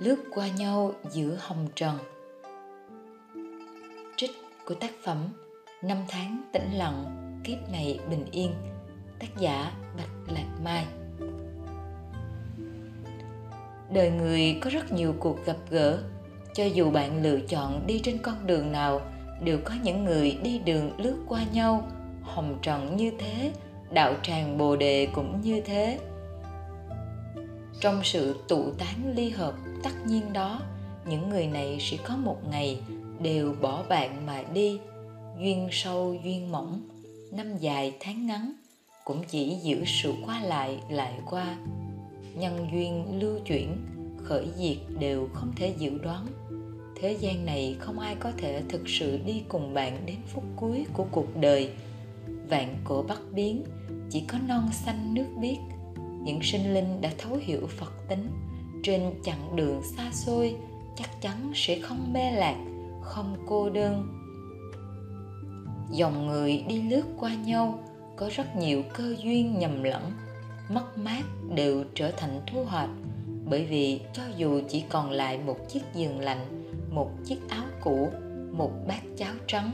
lướt 0.00 0.16
qua 0.34 0.48
nhau 0.48 0.92
giữa 1.10 1.36
hồng 1.40 1.66
trần. 1.74 1.98
Trích 4.16 4.30
của 4.64 4.74
tác 4.74 4.90
phẩm 5.04 5.28
năm 5.82 5.98
tháng 6.08 6.42
tĩnh 6.52 6.72
lặng, 6.72 7.04
kiếp 7.44 7.58
này 7.72 8.00
bình 8.10 8.24
yên, 8.30 8.54
tác 9.18 9.36
giả 9.38 9.72
bạch 9.96 10.34
lạc 10.34 10.46
mai. 10.64 10.86
Đời 13.92 14.10
người 14.10 14.58
có 14.60 14.70
rất 14.70 14.92
nhiều 14.92 15.14
cuộc 15.20 15.44
gặp 15.44 15.56
gỡ, 15.70 16.02
cho 16.54 16.64
dù 16.64 16.90
bạn 16.90 17.22
lựa 17.22 17.40
chọn 17.40 17.86
đi 17.86 18.00
trên 18.04 18.18
con 18.18 18.46
đường 18.46 18.72
nào, 18.72 19.00
đều 19.42 19.58
có 19.64 19.74
những 19.82 20.04
người 20.04 20.38
đi 20.42 20.58
đường 20.58 20.90
lướt 20.98 21.16
qua 21.28 21.44
nhau, 21.52 21.88
hồng 22.22 22.58
trần 22.62 22.96
như 22.96 23.12
thế, 23.18 23.52
đạo 23.90 24.14
tràng 24.22 24.58
bồ 24.58 24.76
đề 24.76 25.08
cũng 25.14 25.40
như 25.40 25.60
thế. 25.60 25.98
Trong 27.80 28.00
sự 28.04 28.36
tụ 28.48 28.70
tán 28.70 29.12
ly 29.16 29.30
hợp 29.30 29.54
tất 29.82 30.06
nhiên 30.06 30.32
đó, 30.32 30.60
những 31.08 31.28
người 31.30 31.46
này 31.46 31.78
sẽ 31.80 31.96
có 32.04 32.16
một 32.16 32.38
ngày 32.50 32.80
đều 33.22 33.54
bỏ 33.60 33.82
bạn 33.88 34.26
mà 34.26 34.42
đi. 34.54 34.78
Duyên 35.38 35.68
sâu, 35.72 36.16
duyên 36.24 36.52
mỏng, 36.52 36.80
năm 37.32 37.56
dài 37.58 37.96
tháng 38.00 38.26
ngắn, 38.26 38.52
cũng 39.04 39.22
chỉ 39.28 39.56
giữ 39.62 39.84
sự 39.86 40.14
qua 40.26 40.40
lại 40.40 40.78
lại 40.90 41.12
qua. 41.30 41.56
Nhân 42.34 42.68
duyên 42.72 43.20
lưu 43.20 43.38
chuyển, 43.46 43.76
khởi 44.24 44.46
diệt 44.56 44.76
đều 44.98 45.28
không 45.32 45.52
thể 45.56 45.74
dự 45.78 45.98
đoán. 45.98 46.26
Thế 47.00 47.16
gian 47.20 47.46
này 47.46 47.76
không 47.78 47.98
ai 47.98 48.14
có 48.14 48.32
thể 48.38 48.62
thực 48.68 48.88
sự 48.88 49.18
đi 49.26 49.42
cùng 49.48 49.74
bạn 49.74 50.02
đến 50.06 50.16
phút 50.26 50.44
cuối 50.56 50.84
của 50.92 51.06
cuộc 51.10 51.36
đời. 51.36 51.70
Vạn 52.48 52.76
cổ 52.84 53.04
bất 53.08 53.32
biến, 53.32 53.64
chỉ 54.10 54.20
có 54.20 54.38
non 54.48 54.68
xanh 54.72 55.14
nước 55.14 55.26
biếc. 55.40 55.56
Những 56.24 56.40
sinh 56.42 56.74
linh 56.74 57.00
đã 57.00 57.10
thấu 57.18 57.38
hiểu 57.42 57.66
phật 57.78 57.92
tính 58.08 58.28
trên 58.82 59.02
chặng 59.22 59.56
đường 59.56 59.82
xa 59.96 60.10
xôi, 60.12 60.56
chắc 60.96 61.20
chắn 61.20 61.52
sẽ 61.54 61.78
không 61.80 62.12
mê 62.12 62.30
lạc, 62.30 62.56
không 63.02 63.36
cô 63.46 63.70
đơn. 63.70 64.08
Dòng 65.90 66.26
người 66.26 66.64
đi 66.68 66.82
lướt 66.82 67.04
qua 67.18 67.34
nhau, 67.34 67.78
có 68.16 68.30
rất 68.36 68.56
nhiều 68.56 68.82
cơ 68.94 69.14
duyên 69.22 69.58
nhầm 69.58 69.82
lẫn, 69.82 70.12
mất 70.68 70.98
mát 70.98 71.22
đều 71.54 71.84
trở 71.94 72.10
thành 72.10 72.40
thu 72.46 72.64
hoạch. 72.64 72.90
Bởi 73.44 73.64
vì 73.64 74.00
cho 74.12 74.22
dù 74.36 74.60
chỉ 74.68 74.84
còn 74.88 75.10
lại 75.10 75.38
một 75.38 75.56
chiếc 75.68 75.80
giường 75.94 76.20
lạnh, 76.20 76.72
một 76.90 77.10
chiếc 77.24 77.38
áo 77.48 77.64
cũ, 77.80 78.10
một 78.52 78.72
bát 78.88 79.00
cháo 79.16 79.34
trắng, 79.46 79.70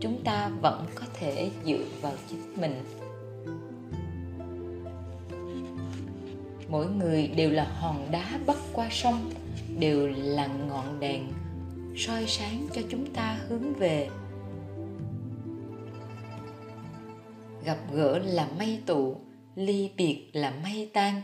chúng 0.00 0.24
ta 0.24 0.48
vẫn 0.62 0.84
có 0.94 1.02
thể 1.14 1.50
dựa 1.64 1.84
vào 2.00 2.12
chính 2.28 2.60
mình. 2.60 2.84
Mỗi 6.70 6.86
người 6.86 7.28
đều 7.28 7.50
là 7.50 7.64
hòn 7.64 8.08
đá 8.10 8.38
bắc 8.46 8.56
qua 8.72 8.88
sông, 8.90 9.30
đều 9.78 10.08
là 10.08 10.46
ngọn 10.46 11.00
đèn 11.00 11.32
soi 11.96 12.26
sáng 12.26 12.66
cho 12.72 12.82
chúng 12.88 13.06
ta 13.06 13.38
hướng 13.48 13.72
về. 13.72 14.08
Gặp 17.64 17.78
gỡ 17.92 18.18
là 18.18 18.48
mây 18.58 18.78
tụ, 18.86 19.16
ly 19.54 19.90
biệt 19.96 20.30
là 20.32 20.52
mây 20.62 20.90
tan, 20.92 21.22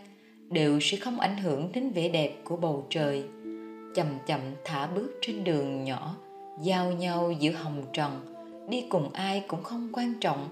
đều 0.51 0.81
sẽ 0.81 0.97
không 0.99 1.21
ảnh 1.21 1.37
hưởng 1.37 1.73
đến 1.73 1.91
vẻ 1.91 2.09
đẹp 2.09 2.37
của 2.45 2.57
bầu 2.57 2.87
trời. 2.91 3.25
Chậm 3.95 4.07
chậm 4.27 4.41
thả 4.65 4.87
bước 4.87 5.19
trên 5.23 5.45
đường 5.45 5.85
nhỏ, 5.85 6.17
giao 6.63 6.93
nhau 6.93 7.33
giữa 7.33 7.53
hồng 7.53 7.85
trần, 7.93 8.35
đi 8.69 8.85
cùng 8.89 9.13
ai 9.13 9.45
cũng 9.49 9.63
không 9.63 9.89
quan 9.93 10.15
trọng. 10.21 10.49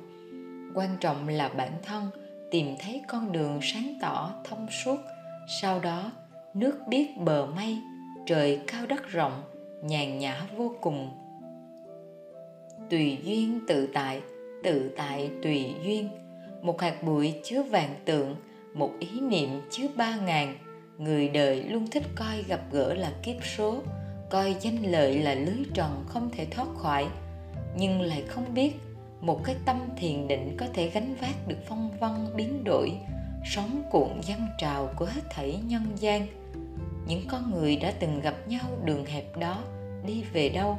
Quan 0.74 0.96
trọng 1.00 1.28
là 1.28 1.48
bản 1.48 1.72
thân 1.82 2.10
tìm 2.54 2.76
thấy 2.78 3.02
con 3.08 3.32
đường 3.32 3.60
sáng 3.62 3.94
tỏ 4.00 4.32
thông 4.44 4.66
suốt. 4.70 4.96
Sau 5.60 5.80
đó, 5.80 6.12
nước 6.54 6.78
biết 6.88 7.16
bờ 7.16 7.46
mây, 7.46 7.78
trời 8.26 8.60
cao 8.66 8.86
đất 8.86 9.08
rộng, 9.08 9.42
nhàn 9.82 10.18
nhã 10.18 10.46
vô 10.56 10.74
cùng. 10.80 11.10
Tùy 12.90 13.18
duyên 13.22 13.60
tự 13.68 13.88
tại 13.94 14.20
tự 14.62 14.94
tại 14.96 15.30
tùy 15.42 15.74
duyên. 15.84 16.08
Một 16.62 16.80
hạt 16.80 17.02
bụi 17.02 17.34
chứa 17.44 17.62
vàng 17.62 17.94
tượng, 18.04 18.36
một 18.74 18.90
ý 19.00 19.20
niệm 19.20 19.48
chứa 19.70 19.86
ba 19.96 20.16
ngàn. 20.16 20.54
Người 20.98 21.28
đời 21.28 21.62
luôn 21.62 21.86
thích 21.90 22.04
coi 22.14 22.42
gặp 22.42 22.60
gỡ 22.72 22.94
là 22.94 23.12
kiếp 23.22 23.36
số, 23.56 23.82
coi 24.30 24.56
danh 24.60 24.92
lợi 24.92 25.18
là 25.18 25.34
lưới 25.34 25.64
tròn 25.74 26.04
không 26.08 26.30
thể 26.36 26.46
thoát 26.50 26.68
khỏi. 26.76 27.06
Nhưng 27.76 28.00
lại 28.00 28.22
không 28.28 28.54
biết 28.54 28.72
một 29.24 29.44
cái 29.44 29.56
tâm 29.64 29.88
thiền 29.96 30.28
định 30.28 30.56
có 30.58 30.66
thể 30.74 30.90
gánh 30.90 31.14
vác 31.20 31.48
được 31.48 31.58
phong 31.68 31.90
vân, 32.00 32.36
biến 32.36 32.64
đổi, 32.64 32.92
sóng 33.44 33.82
cuộn 33.90 34.08
dâng 34.22 34.46
trào 34.58 34.90
của 34.96 35.04
hết 35.04 35.20
thảy 35.30 35.60
nhân 35.64 35.82
gian. 35.96 36.26
Những 37.06 37.22
con 37.30 37.50
người 37.50 37.76
đã 37.76 37.92
từng 38.00 38.20
gặp 38.20 38.34
nhau 38.48 38.64
đường 38.84 39.04
hẹp 39.06 39.36
đó, 39.36 39.62
đi 40.06 40.24
về 40.32 40.48
đâu, 40.48 40.78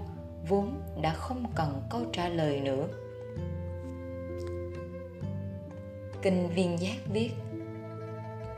vốn 0.50 0.82
đã 1.02 1.14
không 1.14 1.46
cần 1.56 1.82
câu 1.90 2.02
trả 2.14 2.30
lời 2.30 2.60
nữa. 2.60 2.88
Kinh 6.22 6.50
viên 6.56 6.80
giác 6.80 6.98
viết, 7.14 7.32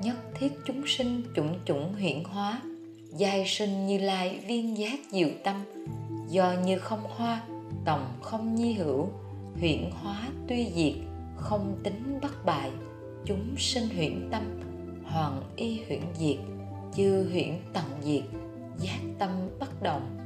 nhất 0.02 0.16
thiết 0.34 0.54
chúng 0.66 0.84
sinh 0.88 1.24
chủng 1.36 1.60
chủng 1.66 1.96
hiện 1.96 2.24
hóa, 2.24 2.62
giai 3.12 3.44
sinh 3.48 3.88
như 3.88 3.98
lai 3.98 4.40
viên 4.48 4.78
giác 4.78 5.00
diệu 5.12 5.30
tâm. 5.44 5.64
Do 6.30 6.54
như 6.66 6.80
không 6.80 7.04
hoa, 7.04 7.42
tòng 7.86 8.18
không 8.22 8.56
nhi 8.56 8.74
hữu 8.74 9.10
huyễn 9.60 9.92
hóa 9.92 10.30
tuy 10.48 10.72
diệt, 10.76 10.94
không 11.38 11.80
tính 11.84 12.20
bất 12.22 12.46
bại. 12.46 12.72
Chúng 13.26 13.56
sinh 13.58 13.90
huyễn 13.96 14.30
tâm, 14.32 14.42
hoàng 15.06 15.42
y 15.56 15.84
huyễn 15.88 16.02
diệt, 16.14 16.38
chư 16.96 17.30
huyễn 17.32 17.60
tận 17.74 17.86
diệt, 18.02 18.24
giác 18.78 19.00
tâm 19.20 19.30
bất 19.60 19.82
động. 19.82 20.18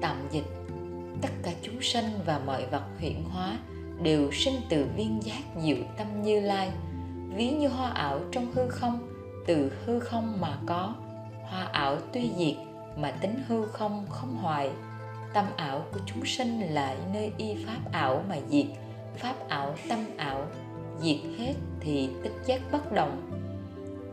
Tạm 0.00 0.16
dịch, 0.30 0.46
tất 1.22 1.30
cả 1.42 1.52
chúng 1.62 1.82
sinh 1.82 2.04
và 2.26 2.40
mọi 2.46 2.66
vật 2.66 2.84
huyễn 2.98 3.24
hóa 3.30 3.58
đều 4.02 4.32
sinh 4.32 4.54
từ 4.68 4.86
viên 4.96 5.22
giác 5.22 5.42
diệu 5.62 5.76
tâm 5.98 6.22
như 6.22 6.40
lai. 6.40 6.70
Ví 7.34 7.50
như 7.50 7.68
hoa 7.68 7.90
ảo 7.90 8.20
trong 8.32 8.52
hư 8.54 8.68
không, 8.68 9.08
từ 9.46 9.72
hư 9.84 10.00
không 10.00 10.40
mà 10.40 10.58
có. 10.66 10.94
Hoa 11.42 11.64
ảo 11.64 11.96
tuy 12.12 12.30
diệt 12.38 12.56
mà 12.96 13.10
tính 13.10 13.42
hư 13.48 13.66
không 13.66 14.06
không 14.08 14.36
hoại 14.36 14.70
tâm 15.34 15.44
ảo 15.56 15.84
của 15.92 16.00
chúng 16.06 16.24
sinh 16.26 16.60
lại 16.60 16.96
nơi 17.12 17.32
y 17.36 17.64
pháp 17.66 17.92
ảo 17.92 18.24
mà 18.28 18.36
diệt. 18.48 18.66
Pháp 19.16 19.48
ảo, 19.48 19.74
tâm 19.88 19.98
ảo, 20.16 20.46
diệt 21.00 21.16
hết 21.38 21.52
thì 21.80 22.08
tích 22.22 22.32
giác 22.46 22.60
bất 22.72 22.92
động. 22.92 23.30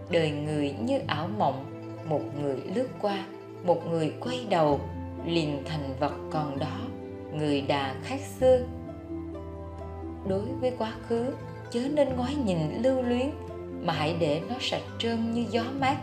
Đời 0.09 0.31
người 0.31 0.75
như 0.81 0.99
ảo 1.07 1.29
mộng, 1.37 1.65
một 2.09 2.21
người 2.41 2.57
lướt 2.75 2.87
qua, 3.01 3.25
một 3.63 3.87
người 3.87 4.13
quay 4.19 4.45
đầu, 4.49 4.79
liền 5.25 5.63
thành 5.65 5.93
vật 5.99 6.13
còn 6.31 6.59
đó, 6.59 6.79
người 7.33 7.61
đà 7.61 7.95
khác 8.03 8.19
xưa. 8.39 8.59
Đối 10.27 10.45
với 10.61 10.73
quá 10.77 10.93
khứ, 11.07 11.33
chớ 11.71 11.81
nên 11.93 12.09
ngoái 12.15 12.35
nhìn 12.35 12.81
lưu 12.81 13.01
luyến 13.01 13.29
mà 13.81 13.93
hãy 13.93 14.15
để 14.19 14.41
nó 14.49 14.55
sạch 14.59 14.83
trơn 14.99 15.33
như 15.33 15.45
gió 15.51 15.63
mát, 15.79 15.97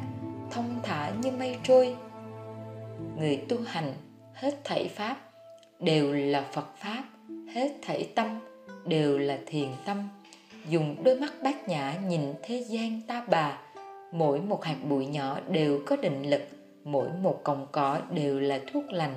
thông 0.50 0.80
thả 0.82 1.10
như 1.10 1.30
mây 1.30 1.56
trôi. 1.62 1.96
Người 3.16 3.36
tu 3.36 3.56
hành 3.66 3.92
hết 4.38 4.54
thảy 4.64 4.88
pháp 4.88 5.16
đều 5.80 6.12
là 6.12 6.44
phật 6.52 6.76
pháp, 6.76 7.02
hết 7.54 7.72
thảy 7.82 8.08
tâm 8.14 8.38
đều 8.86 9.18
là 9.18 9.38
thiền 9.46 9.68
tâm. 9.86 10.08
Dùng 10.68 10.96
đôi 11.04 11.16
mắt 11.16 11.32
bát 11.42 11.68
nhã 11.68 11.94
nhìn 12.08 12.34
thế 12.42 12.64
gian 12.68 13.00
ta 13.06 13.24
bà, 13.30 13.58
mỗi 14.12 14.40
một 14.40 14.64
hạt 14.64 14.76
bụi 14.88 15.06
nhỏ 15.06 15.38
đều 15.48 15.80
có 15.86 15.96
định 15.96 16.30
lực, 16.30 16.42
mỗi 16.84 17.08
một 17.22 17.40
cọng 17.44 17.66
cỏ 17.72 18.00
đều 18.10 18.40
là 18.40 18.60
thuốc 18.72 18.84
lành, 18.92 19.14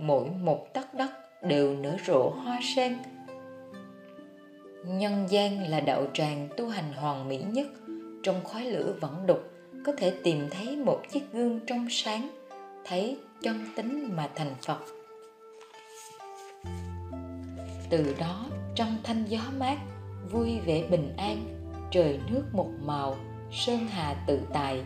mỗi 0.00 0.28
một 0.30 0.74
tấc 0.74 0.94
đất 0.94 1.10
đều 1.42 1.76
nở 1.76 1.96
rộ 2.06 2.30
hoa 2.30 2.60
sen. 2.76 2.96
Nhân 4.86 5.26
gian 5.28 5.70
là 5.70 5.80
đạo 5.80 6.06
tràng 6.12 6.48
tu 6.56 6.68
hành 6.68 6.92
hoàn 6.92 7.28
mỹ 7.28 7.38
nhất, 7.50 7.66
trong 8.22 8.44
khói 8.44 8.64
lửa 8.64 8.94
vẫn 9.00 9.26
đục, 9.26 9.50
có 9.84 9.92
thể 9.96 10.12
tìm 10.22 10.48
thấy 10.50 10.76
một 10.76 11.02
chiếc 11.10 11.32
gương 11.32 11.60
trong 11.66 11.86
sáng 11.90 12.28
thấy 12.88 13.18
chân 13.42 13.64
tính 13.76 14.12
mà 14.16 14.28
thành 14.34 14.54
phật. 14.66 14.78
Từ 17.90 18.16
đó, 18.18 18.46
trong 18.74 18.96
thanh 19.02 19.24
gió 19.24 19.40
mát, 19.58 19.78
vui 20.30 20.60
vẻ 20.60 20.86
bình 20.90 21.14
an, 21.16 21.46
trời 21.90 22.20
nước 22.30 22.44
một 22.52 22.68
màu, 22.80 23.16
sơn 23.52 23.78
hà 23.90 24.14
tự 24.26 24.40
tại. 24.52 24.82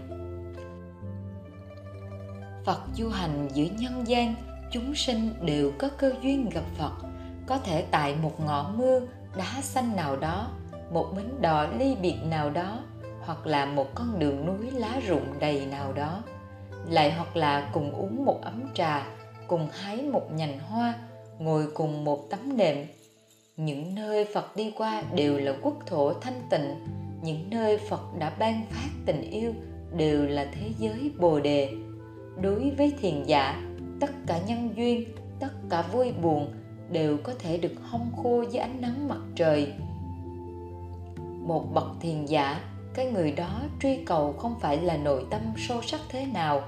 Phật 2.64 2.80
du 2.94 3.08
hành 3.08 3.48
giữa 3.54 3.66
nhân 3.78 4.04
gian, 4.06 4.34
chúng 4.72 4.94
sinh 4.94 5.34
đều 5.40 5.72
có 5.78 5.88
cơ 5.98 6.12
duyên 6.22 6.48
gặp 6.48 6.64
phật, 6.78 6.92
có 7.46 7.58
thể 7.58 7.84
tại 7.90 8.16
một 8.22 8.40
ngõ 8.40 8.72
mưa, 8.76 9.00
đá 9.36 9.62
xanh 9.62 9.96
nào 9.96 10.16
đó, 10.16 10.50
một 10.92 11.12
bến 11.16 11.26
đò 11.40 11.66
ly 11.66 11.96
biệt 12.02 12.16
nào 12.24 12.50
đó, 12.50 12.78
hoặc 13.20 13.46
là 13.46 13.66
một 13.66 13.94
con 13.94 14.18
đường 14.18 14.46
núi 14.46 14.70
lá 14.70 15.00
rụng 15.08 15.26
đầy 15.40 15.66
nào 15.66 15.92
đó 15.92 16.22
lại 16.88 17.12
hoặc 17.12 17.36
là 17.36 17.70
cùng 17.72 17.92
uống 17.92 18.24
một 18.24 18.38
ấm 18.42 18.62
trà, 18.74 19.06
cùng 19.46 19.68
hái 19.72 20.02
một 20.02 20.32
nhành 20.32 20.58
hoa, 20.58 20.94
ngồi 21.38 21.66
cùng 21.74 22.04
một 22.04 22.30
tấm 22.30 22.56
nệm. 22.56 22.76
Những 23.56 23.94
nơi 23.94 24.24
phật 24.34 24.56
đi 24.56 24.72
qua 24.76 25.02
đều 25.14 25.38
là 25.38 25.52
quốc 25.62 25.74
thổ 25.86 26.12
thanh 26.12 26.40
tịnh. 26.50 26.74
Những 27.22 27.50
nơi 27.50 27.78
phật 27.78 28.18
đã 28.18 28.32
ban 28.38 28.62
phát 28.70 28.88
tình 29.06 29.30
yêu 29.30 29.54
đều 29.96 30.26
là 30.26 30.46
thế 30.54 30.70
giới 30.78 31.10
bồ 31.18 31.40
đề. 31.40 31.72
Đối 32.40 32.70
với 32.70 32.92
thiền 33.00 33.22
giả, 33.22 33.62
tất 34.00 34.10
cả 34.26 34.40
nhân 34.46 34.72
duyên, 34.76 35.04
tất 35.40 35.52
cả 35.70 35.82
vui 35.82 36.12
buồn 36.12 36.52
đều 36.92 37.16
có 37.16 37.32
thể 37.38 37.58
được 37.58 37.74
hong 37.82 38.12
khô 38.22 38.42
dưới 38.50 38.60
ánh 38.60 38.80
nắng 38.80 39.08
mặt 39.08 39.20
trời. 39.36 39.72
Một 41.46 41.74
bậc 41.74 41.86
thiền 42.00 42.26
giả 42.26 42.69
cái 42.94 43.06
người 43.06 43.32
đó 43.32 43.60
truy 43.82 43.96
cầu 44.06 44.32
không 44.32 44.54
phải 44.60 44.76
là 44.76 44.96
nội 44.96 45.24
tâm 45.30 45.40
sâu 45.56 45.82
sắc 45.82 46.00
thế 46.08 46.26
nào, 46.26 46.62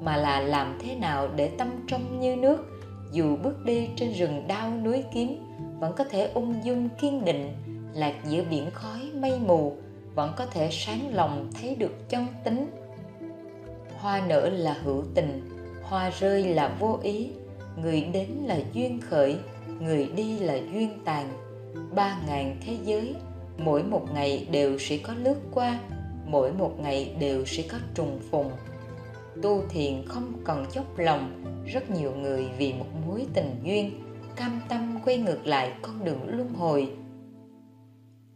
mà 0.00 0.16
là 0.16 0.40
làm 0.40 0.78
thế 0.82 0.94
nào 0.94 1.28
để 1.36 1.48
tâm 1.48 1.68
trong 1.88 2.20
như 2.20 2.36
nước, 2.36 2.66
dù 3.12 3.36
bước 3.36 3.64
đi 3.64 3.88
trên 3.96 4.12
rừng 4.12 4.48
đao 4.48 4.70
núi 4.70 5.04
kiếm, 5.14 5.36
vẫn 5.80 5.92
có 5.96 6.04
thể 6.04 6.30
ung 6.34 6.64
dung 6.64 6.88
kiên 7.00 7.24
định, 7.24 7.52
lạc 7.94 8.14
giữa 8.28 8.42
biển 8.50 8.70
khói 8.70 9.10
mây 9.14 9.38
mù, 9.46 9.76
vẫn 10.14 10.32
có 10.36 10.46
thể 10.46 10.68
sáng 10.72 11.14
lòng 11.14 11.50
thấy 11.60 11.74
được 11.74 12.08
chân 12.08 12.26
tính. 12.44 12.70
Hoa 13.98 14.22
nở 14.28 14.48
là 14.48 14.76
hữu 14.82 15.04
tình, 15.14 15.48
hoa 15.82 16.10
rơi 16.10 16.44
là 16.44 16.76
vô 16.78 16.98
ý, 17.02 17.30
người 17.82 18.00
đến 18.12 18.28
là 18.44 18.58
duyên 18.72 19.00
khởi, 19.00 19.36
người 19.80 20.10
đi 20.16 20.38
là 20.38 20.54
duyên 20.54 20.90
tàn. 21.04 21.28
Ba 21.94 22.18
ngàn 22.26 22.56
thế 22.66 22.76
giới 22.84 23.14
mỗi 23.58 23.82
một 23.82 24.06
ngày 24.14 24.46
đều 24.50 24.78
sẽ 24.78 24.98
có 25.02 25.14
lướt 25.14 25.36
qua, 25.54 25.78
mỗi 26.26 26.52
một 26.52 26.80
ngày 26.80 27.14
đều 27.20 27.44
sẽ 27.46 27.62
có 27.72 27.78
trùng 27.94 28.20
phùng. 28.30 28.50
Tu 29.42 29.62
thiền 29.68 30.02
không 30.06 30.32
cần 30.44 30.66
dốc 30.70 30.98
lòng, 30.98 31.44
rất 31.66 31.90
nhiều 31.90 32.12
người 32.14 32.46
vì 32.58 32.72
một 32.72 32.86
mối 33.06 33.26
tình 33.34 33.60
duyên 33.64 33.90
cam 34.36 34.60
tâm 34.68 34.98
quay 35.04 35.18
ngược 35.18 35.46
lại 35.46 35.72
con 35.82 36.04
đường 36.04 36.20
luân 36.26 36.54
hồi. 36.54 36.90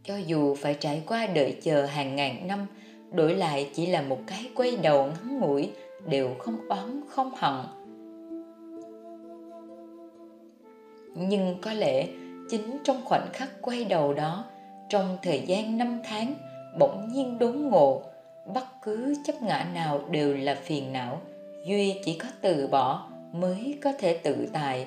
Cho 0.04 0.16
dù 0.16 0.54
phải 0.54 0.74
trải 0.74 1.02
qua 1.06 1.26
đợi 1.26 1.56
chờ 1.62 1.86
hàng 1.86 2.16
ngàn 2.16 2.46
năm, 2.46 2.66
đổi 3.12 3.34
lại 3.34 3.70
chỉ 3.74 3.86
là 3.86 4.02
một 4.02 4.18
cái 4.26 4.50
quay 4.54 4.76
đầu 4.76 5.06
ngắn 5.06 5.40
ngủi, 5.40 5.70
đều 6.06 6.34
không 6.38 6.68
oán, 6.68 7.00
không 7.08 7.30
hận. 7.36 7.64
Nhưng 11.14 11.56
có 11.60 11.72
lẽ 11.72 12.06
chính 12.48 12.78
trong 12.84 13.00
khoảnh 13.04 13.28
khắc 13.32 13.62
quay 13.62 13.84
đầu 13.84 14.14
đó 14.14 14.44
trong 14.92 15.18
thời 15.22 15.42
gian 15.46 15.78
năm 15.78 16.00
tháng, 16.04 16.34
bỗng 16.78 17.08
nhiên 17.12 17.38
đốn 17.38 17.56
ngộ. 17.56 18.02
Bất 18.54 18.64
cứ 18.82 19.14
chấp 19.24 19.42
ngã 19.42 19.66
nào 19.74 20.00
đều 20.10 20.36
là 20.36 20.54
phiền 20.54 20.92
não. 20.92 21.20
Duy 21.64 22.00
chỉ 22.04 22.18
có 22.18 22.28
từ 22.40 22.66
bỏ 22.66 23.08
mới 23.32 23.78
có 23.82 23.92
thể 23.98 24.18
tự 24.22 24.48
tại 24.52 24.86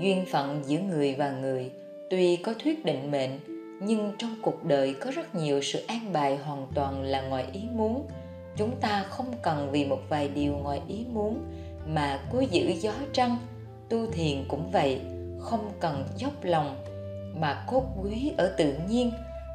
duyên 0.00 0.24
phận 0.32 0.62
giữa 0.66 0.78
người 0.78 1.14
và 1.14 1.30
người 1.30 1.70
tuy 2.10 2.36
có 2.36 2.54
thuyết 2.54 2.84
định 2.84 3.10
mệnh, 3.10 3.30
nhưng 3.80 4.12
trong 4.18 4.36
cuộc 4.42 4.64
đời 4.64 4.94
có 5.00 5.10
rất 5.10 5.34
nhiều 5.34 5.62
sự 5.62 5.84
an 5.86 6.12
bài 6.12 6.36
hoàn 6.36 6.66
toàn 6.74 7.02
là 7.02 7.22
ngoài 7.22 7.46
ý 7.52 7.60
muốn. 7.74 8.06
Chúng 8.56 8.76
ta 8.80 9.02
không 9.02 9.32
cần 9.42 9.68
vì 9.70 9.84
một 9.84 10.00
vài 10.08 10.28
điều 10.28 10.52
ngoài 10.52 10.80
ý 10.88 11.04
muốn 11.12 11.38
mà 11.86 12.20
cố 12.32 12.40
giữ 12.40 12.72
gió 12.80 12.92
trăng. 13.12 13.36
Tu 13.88 14.06
thiền 14.06 14.44
cũng 14.48 14.70
vậy, 14.70 15.00
không 15.40 15.70
cần 15.80 16.04
dốc 16.16 16.32
lòng 16.44 16.76
mà 17.40 17.64
cốt 17.66 17.84
quý 18.02 18.32
ở 18.36 18.54
tự 18.58 18.74
nhiên, 18.88 19.12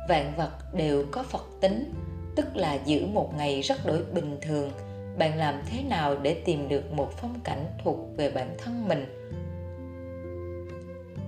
vạn 0.10 0.34
vật 0.38 0.74
đều 0.74 1.06
có 1.12 1.24
phật 1.24 1.46
tính, 1.62 1.94
tức 2.36 2.56
là 2.56 2.80
giữ 2.86 3.06
một 3.06 3.34
ngày 3.38 3.62
rất 3.62 3.86
đổi 3.86 4.04
bình 4.14 4.38
thường. 4.42 4.72
Bạn 5.18 5.38
làm 5.38 5.62
thế 5.66 5.84
nào 5.84 6.16
để 6.18 6.34
tìm 6.46 6.68
được 6.68 6.92
một 6.94 7.12
phong 7.18 7.40
cảnh 7.44 7.66
thuộc 7.84 7.98
về 8.18 8.32
bản 8.32 8.56
thân 8.58 8.88
mình? 8.88 9.06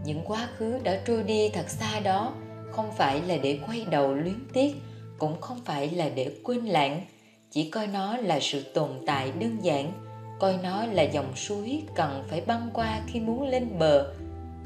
Những 0.05 0.21
quá 0.25 0.47
khứ 0.57 0.79
đã 0.83 1.01
trôi 1.05 1.23
đi 1.23 1.49
thật 1.49 1.69
xa 1.69 1.99
đó, 1.99 2.33
không 2.71 2.91
phải 2.91 3.21
là 3.21 3.37
để 3.43 3.59
quay 3.67 3.85
đầu 3.89 4.13
luyến 4.13 4.39
tiếc, 4.53 4.75
cũng 5.17 5.41
không 5.41 5.59
phải 5.65 5.89
là 5.89 6.09
để 6.15 6.31
quên 6.43 6.65
lãng. 6.65 7.01
Chỉ 7.51 7.69
coi 7.69 7.87
nó 7.87 8.17
là 8.17 8.39
sự 8.39 8.63
tồn 8.73 8.89
tại 9.07 9.31
đơn 9.39 9.57
giản, 9.61 9.91
coi 10.39 10.59
nó 10.63 10.85
là 10.85 11.03
dòng 11.03 11.35
suối 11.35 11.83
cần 11.95 12.23
phải 12.27 12.41
băng 12.41 12.69
qua 12.73 13.01
khi 13.07 13.19
muốn 13.19 13.47
lên 13.47 13.79
bờ 13.79 14.13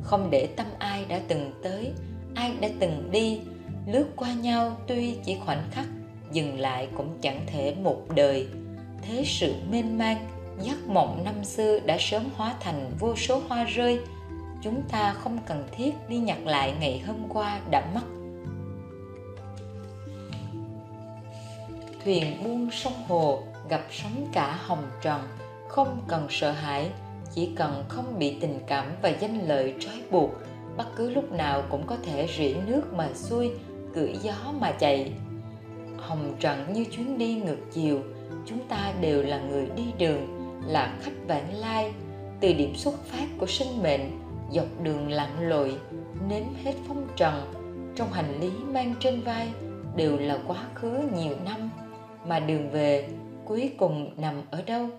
không 0.06 0.30
để 0.31 0.48
tâm 0.56 0.68
ai 0.80 1.06
đã 1.06 1.19
từng 1.28 1.52
tới, 1.63 1.92
ai 2.36 2.56
đã 2.62 2.69
từng 2.80 3.12
đi. 3.12 3.42
Lướt 3.88 4.07
qua 4.16 4.34
nhau 4.34 4.78
tuy 4.88 5.18
chỉ 5.25 5.38
khoảnh 5.46 5.63
khắc, 5.72 5.86
dừng 6.31 6.60
lại 6.60 6.88
cũng 6.98 7.18
chẳng 7.22 7.42
thể 7.48 7.75
một 7.81 8.02
đời. 8.16 8.48
Thế 9.02 9.24
sự 9.25 9.56
mênh 9.69 9.98
mang, 9.98 10.28
giấc 10.62 10.88
mộng 10.88 11.22
năm 11.25 11.44
xưa 11.44 11.80
đã 11.80 11.98
sớm 12.00 12.24
hóa 12.36 12.56
thành 12.60 12.92
vô 13.00 13.16
số 13.16 13.42
hoa 13.48 13.63
rơi. 13.63 14.00
Chúng 14.62 14.81
ta 14.92 15.13
không 15.13 15.38
cần 15.46 15.68
thiết 15.72 15.92
đi 16.10 16.18
nhặt 16.18 16.46
lại 16.46 16.74
ngày 16.80 17.00
hôm 17.08 17.30
qua 17.30 17.60
đã 17.72 17.86
mất. 17.94 18.01
Thuyền 22.04 22.44
buông 22.44 22.72
sông 22.72 22.94
hồ, 23.08 23.44
gặp 23.69 23.81
sóng 23.92 24.28
cả 24.34 24.60
hồng 24.66 24.84
trần 25.01 25.22
không 25.68 26.01
cần 26.08 26.28
sợ 26.30 26.51
hãi 26.51 26.90
chỉ 27.36 27.50
cần 27.56 27.84
không 27.88 28.20
bị 28.20 28.38
tình 28.40 28.60
cảm 28.68 28.92
và 29.02 29.10
danh 29.10 29.48
lợi 29.48 29.74
trói 29.80 30.02
buộc, 30.12 30.32
bất 30.78 30.86
cứ 30.96 31.10
lúc 31.10 31.32
nào 31.32 31.64
cũng 31.70 31.84
có 31.88 31.98
thể 32.04 32.28
rỉ 32.38 32.56
nước 32.68 32.94
mà 32.94 33.10
xuôi, 33.14 33.52
cưỡi 33.94 34.14
gió 34.22 34.54
mà 34.60 34.72
chạy. 34.72 35.12
Hồng 35.98 36.36
trần 36.40 36.74
như 36.74 36.86
chuyến 36.86 37.18
đi 37.18 37.36
ngược 37.36 37.58
chiều, 37.72 38.00
chúng 38.46 38.60
ta 38.68 38.94
đều 39.02 39.24
là 39.24 39.40
người 39.40 39.68
đi 39.76 39.84
đường, 39.98 40.28
là 40.68 40.96
khách 41.02 41.28
vãng 41.28 41.54
lai. 41.54 41.94
Từ 42.40 42.54
điểm 42.54 42.76
xuất 42.76 43.06
phát 43.06 43.28
của 43.38 43.46
sinh 43.46 43.84
mệnh, 43.84 44.02
dọc 44.52 44.66
đường 44.84 45.12
lặn 45.12 45.50
lội, 45.50 45.76
nếm 46.30 46.44
hết 46.64 46.74
phong 46.88 47.08
trần, 47.16 47.34
trong 47.96 48.12
hành 48.12 48.40
lý 48.40 48.50
mang 48.50 48.94
trên 49.00 49.22
vai 49.22 49.48
đều 49.96 50.18
là 50.18 50.40
quá 50.48 50.66
khứ 50.76 51.00
nhiều 51.16 51.36
năm. 51.46 51.70
Mà 52.28 52.40
đường 52.40 52.70
về 52.70 53.08
cuối 53.46 53.72
cùng 53.78 54.22
nằm 54.22 54.42
ở 54.52 54.62
đâu? 54.62 54.90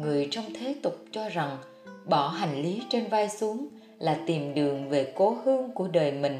Người 0.00 0.28
trong 0.30 0.44
thế 0.54 0.74
tục 0.82 0.96
cho 1.12 1.28
rằng 1.28 1.58
bỏ 2.06 2.28
hành 2.28 2.62
lý 2.62 2.82
trên 2.90 3.08
vai 3.08 3.28
xuống 3.28 3.68
là 3.98 4.18
tìm 4.26 4.54
đường 4.54 4.88
về 4.88 5.12
cố 5.16 5.36
hương 5.44 5.70
của 5.72 5.88
đời 5.88 6.12
mình. 6.12 6.38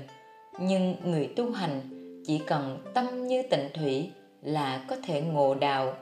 Nhưng 0.61 0.97
người 1.05 1.31
tu 1.37 1.53
hành 1.53 1.81
chỉ 2.27 2.41
cần 2.47 2.79
tâm 2.95 3.27
như 3.27 3.43
tịnh 3.43 3.69
thủy 3.75 4.11
là 4.43 4.85
có 4.89 4.97
thể 5.05 5.21
ngộ 5.21 5.55
đạo. 5.55 5.95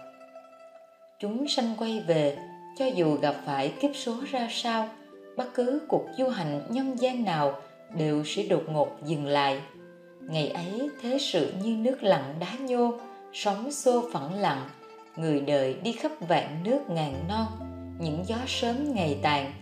Chúng 1.20 1.49
sanh 1.49 1.75
quay 1.79 2.00
về, 2.06 2.37
cho 2.79 2.87
dù 2.87 3.17
gặp 3.17 3.35
phải 3.47 3.73
kiếp 3.81 3.91
số 3.94 4.14
ra 4.31 4.49
sao, 4.50 4.88
bất 5.37 5.55
cứ 5.55 5.81
cuộc 5.88 6.06
du 6.19 6.29
hành 6.29 6.61
nhân 6.70 6.97
gian 7.00 7.25
nào 7.25 7.55
đều 7.97 8.25
sẽ 8.25 8.43
đột 8.43 8.62
ngột 8.69 8.91
dừng 9.05 9.26
lại. 9.26 9.61
Ngày 10.20 10.49
ấy 10.49 10.91
thế 11.02 11.19
sự 11.20 11.52
như 11.62 11.76
nước 11.76 12.02
lặng 12.02 12.35
đá 12.41 12.52
nhô, 12.61 12.93
sóng 13.32 13.73
xô 13.73 14.05
phẳng 14.12 14.35
lặng 14.35 14.69
người 15.17 15.40
đời 15.40 15.75
đi 15.83 15.93
khắp 15.93 16.11
vạn 16.21 16.62
nước 16.64 16.90
ngàn 16.90 17.29
non, 17.29 17.47
những 17.99 18.25
gió 18.26 18.37
sớm 18.47 18.95
ngày 18.95 19.19
tàn. 19.23 19.52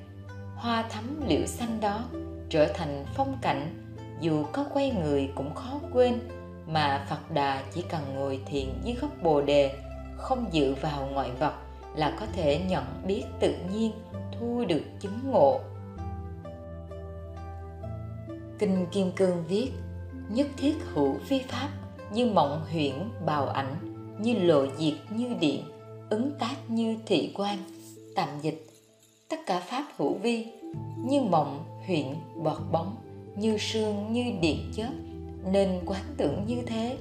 Hoa 0.57 0.83
thắm 0.83 1.21
liễu 1.29 1.47
xanh 1.47 1.81
đó 1.81 2.05
trở 2.49 2.73
thành 2.75 3.05
phong 3.15 3.39
cảnh, 3.43 3.95
dù 4.21 4.45
có 4.53 4.65
quay 4.73 4.91
người 4.91 5.31
cũng 5.35 5.55
khó 5.55 5.81
quên, 5.93 6.19
mà 6.67 7.07
phật 7.11 7.31
đà 7.31 7.63
chỉ 7.73 7.83
cần 7.83 8.15
ngồi 8.15 8.41
thiền 8.47 8.69
dưới 8.85 8.95
gốc 8.95 9.11
bồ 9.23 9.43
đề, 9.43 9.79
không 10.17 10.47
dựa 10.53 10.75
vào 10.81 11.09
ngoại 11.13 11.31
vật 11.39 11.55
là 11.97 12.17
có 12.21 12.27
thể 12.33 12.61
nhận 12.69 12.85
biết 13.07 13.25
tự 13.41 13.55
nhiên, 13.73 13.93
thu 14.33 14.65
được 14.69 14.83
chứng 15.01 15.19
ngộ. 15.25 15.61
Kinh 18.59 18.87
kim 18.93 19.13
cương 19.13 19.45
viết, 19.49 19.71
nhất 20.29 20.47
thiết 20.57 20.75
hữu 20.95 21.17
vi 21.29 21.43
pháp 21.49 21.69
như 22.13 22.27
mộng 22.27 22.67
huyễn 22.71 22.95
bào 23.27 23.49
ảnh 23.49 23.94
như 24.21 24.35
lộ 24.35 24.67
diệt 24.79 24.95
như 25.11 25.35
điện, 25.41 25.63
ứng 26.11 26.31
tác 26.39 26.57
như 26.69 26.97
thị 27.07 27.33
quan 27.35 27.59
tạm 28.15 28.29
dịch. 28.43 28.67
Tất 29.29 29.37
cả 29.47 29.61
pháp 29.61 29.85
hữu 29.97 30.15
vi 30.15 30.47
như 31.05 31.21
mộng 31.21 31.65
huyện 31.87 32.07
bọt 32.43 32.59
bóng, 32.73 32.97
như 33.37 33.59
sương, 33.59 34.13
như 34.13 34.33
điện 34.41 34.73
chớp, 34.77 34.91
nên 35.53 35.81
quán 35.87 36.03
tưởng 36.17 36.45
như 36.47 36.57
thế. 36.67 36.97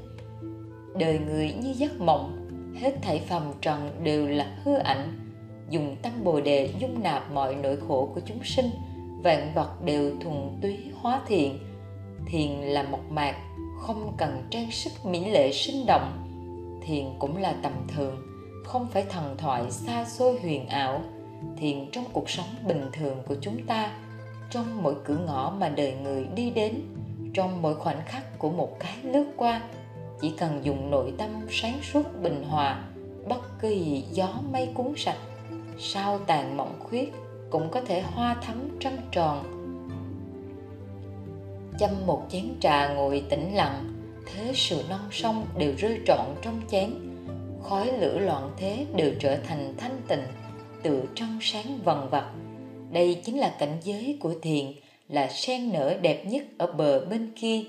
Đời 1.00 1.20
người 1.20 1.54
như 1.62 1.74
giấc 1.78 2.02
mộng, 2.02 2.50
hết 2.80 2.96
thảy 3.02 3.20
phàm 3.20 3.44
trần 3.62 3.90
đều 4.04 4.28
là 4.28 4.58
hư 4.64 4.76
ảnh. 4.76 5.20
Dùng 5.70 5.96
tâm 6.02 6.14
bồ 6.24 6.42
đề 6.42 6.70
dung 6.80 7.04
nạp 7.04 7.32
mọi 7.32 7.56
nỗi 7.56 7.78
khổ 7.88 8.12
của 8.16 8.22
chúng 8.26 8.44
sinh, 8.44 8.70
vạn 9.24 9.52
vật 9.56 9.82
đều 9.86 10.12
thuần 10.20 10.60
túy 10.62 10.78
hóa 11.02 11.22
thiện. 11.28 11.60
Thiền 12.28 12.50
là 12.52 12.84
mộc 12.84 13.12
mạc, 13.12 13.36
không 13.82 14.14
cần 14.18 14.44
trang 14.50 14.72
sức 14.72 15.06
mỹ 15.06 15.32
lệ 15.32 15.52
sinh 15.52 15.86
động 15.86 16.23
thiền 16.86 17.06
cũng 17.20 17.38
là 17.38 17.56
tầm 17.64 17.74
thường, 17.88 18.18
không 18.66 18.88
phải 18.92 19.06
thần 19.10 19.36
thoại 19.38 19.72
xa 19.72 20.06
xôi 20.06 20.40
huyền 20.40 20.68
ảo. 20.68 21.02
Thiền 21.58 21.92
trong 21.92 22.06
cuộc 22.14 22.30
sống 22.30 22.46
bình 22.68 22.86
thường 22.94 23.18
của 23.28 23.36
chúng 23.42 23.66
ta, 23.66 23.98
trong 24.50 24.84
mỗi 24.84 24.96
cửa 25.06 25.18
ngõ 25.18 25.54
mà 25.60 25.70
đời 25.70 25.94
người 26.04 26.26
đi 26.36 26.50
đến, 26.50 26.82
trong 27.34 27.62
mỗi 27.62 27.76
khoảnh 27.76 28.02
khắc 28.06 28.40
của 28.40 28.50
một 28.50 28.80
cái 28.80 28.98
lướt 29.04 29.26
qua, 29.38 29.62
chỉ 30.22 30.34
cần 30.38 30.66
dùng 30.66 30.92
nội 30.92 31.14
tâm 31.18 31.30
sáng 31.50 31.80
suốt 31.82 32.04
bình 32.22 32.44
hòa, 32.50 32.84
bất 33.28 33.60
kỳ 33.62 34.04
gió 34.12 34.30
mây 34.52 34.70
cuốn 34.74 34.94
sạch, 34.98 35.20
sao 35.80 36.20
tàn 36.20 36.58
mộng 36.58 36.80
khuyết 36.80 37.14
cũng 37.50 37.70
có 37.72 37.82
thể 37.82 38.02
hoa 38.02 38.36
thắm 38.42 38.78
trăng 38.80 38.98
tròn. 39.12 39.44
Chăm 41.80 41.90
một 42.06 42.26
chén 42.30 42.46
trà 42.60 42.94
ngồi 42.94 43.24
tĩnh 43.30 43.56
lặng 43.56 43.93
thế 44.26 44.52
sự 44.56 44.84
non 44.90 45.10
sông 45.12 45.46
đều 45.58 45.74
rơi 45.78 46.00
trọn 46.08 46.26
trong 46.42 46.62
chén. 46.72 46.94
Khói 47.64 47.92
lửa 48.00 48.20
loạn 48.20 48.52
thế 48.58 48.86
đều 48.96 49.12
trở 49.20 49.38
thành 49.48 49.74
thanh 49.78 50.02
tịnh, 50.08 50.24
tự 50.84 51.04
trong 51.16 51.40
sáng 51.42 51.80
vần 51.84 52.10
vặt. 52.10 52.32
Đây 52.92 53.22
chính 53.24 53.40
là 53.40 53.56
cảnh 53.60 53.78
giới 53.84 54.18
của 54.20 54.34
thiền, 54.42 54.66
là 55.10 55.30
sen 55.30 55.74
nở 55.74 55.98
đẹp 56.02 56.26
nhất 56.26 56.44
ở 56.58 56.68
bờ 56.68 57.06
bên 57.06 57.32
kia. 57.36 57.62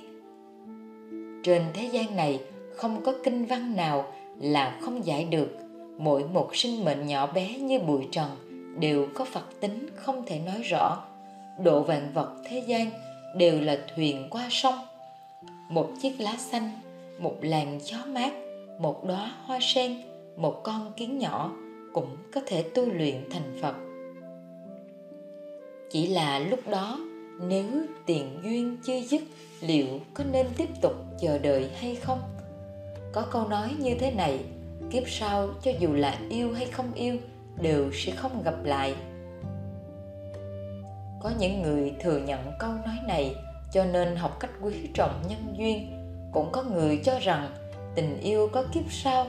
Trên 1.42 1.62
thế 1.74 1.88
gian 1.92 2.16
này, 2.16 2.40
không 2.76 3.04
có 3.04 3.14
kinh 3.24 3.46
văn 3.46 3.76
nào 3.76 4.12
là 4.40 4.78
không 4.80 5.06
giải 5.06 5.24
được. 5.24 5.58
Mỗi 5.98 6.24
một 6.24 6.56
sinh 6.56 6.84
mệnh 6.84 7.06
nhỏ 7.06 7.26
bé 7.26 7.58
như 7.58 7.78
bụi 7.78 8.08
trần 8.10 8.30
đều 8.80 9.08
có 9.14 9.24
phật 9.24 9.60
tính 9.60 9.86
không 9.94 10.22
thể 10.26 10.38
nói 10.38 10.62
rõ. 10.62 11.02
Độ 11.62 11.80
vạn 11.80 12.12
vật 12.14 12.34
thế 12.44 12.62
gian 12.66 12.90
đều 13.36 13.60
là 13.60 13.78
thuyền 13.96 14.26
qua 14.30 14.48
sông 14.50 14.74
một 15.68 15.90
chiếc 16.02 16.20
lá 16.20 16.36
xanh, 16.38 16.70
một 17.18 17.36
làn 17.40 17.80
gió 17.82 17.98
mát, 18.06 18.32
một 18.78 19.04
đóa 19.04 19.34
hoa 19.44 19.58
sen, 19.62 19.96
một 20.36 20.60
con 20.64 20.92
kiến 20.96 21.18
nhỏ 21.18 21.52
cũng 21.92 22.16
có 22.34 22.40
thể 22.46 22.62
tu 22.74 22.92
luyện 22.92 23.30
thành 23.30 23.56
phật. 23.62 23.74
Chỉ 25.90 26.06
là 26.06 26.38
lúc 26.38 26.60
đó, 26.70 26.98
nếu 27.40 27.66
tiền 28.06 28.40
duyên 28.44 28.76
chưa 28.84 29.00
dứt, 29.00 29.22
liệu 29.60 29.86
có 30.14 30.24
nên 30.32 30.46
tiếp 30.56 30.68
tục 30.80 30.92
chờ 31.20 31.38
đợi 31.38 31.70
hay 31.76 31.94
không? 31.94 32.20
Có 33.12 33.26
câu 33.30 33.48
nói 33.48 33.70
như 33.78 33.94
thế 33.98 34.10
này, 34.10 34.38
kiếp 34.90 35.02
sau 35.06 35.48
cho 35.62 35.70
dù 35.80 35.92
là 35.92 36.18
yêu 36.30 36.52
hay 36.52 36.66
không 36.66 36.94
yêu, 36.94 37.16
đều 37.62 37.90
sẽ 37.92 38.12
không 38.12 38.42
gặp 38.42 38.64
lại. 38.64 38.94
Có 41.22 41.32
những 41.38 41.62
người 41.62 41.94
thừa 42.00 42.18
nhận 42.18 42.40
câu 42.58 42.70
nói 42.70 42.96
này 43.08 43.34
cho 43.74 43.84
nên 43.84 44.16
học 44.16 44.40
cách 44.40 44.50
quý 44.60 44.74
trọng 44.94 45.22
nhân 45.28 45.54
duyên. 45.58 45.90
Cũng 46.32 46.48
có 46.52 46.62
người 46.62 47.00
cho 47.04 47.18
rằng 47.18 47.50
tình 47.94 48.20
yêu 48.20 48.48
có 48.52 48.64
kiếp 48.72 48.84
sau, 48.90 49.26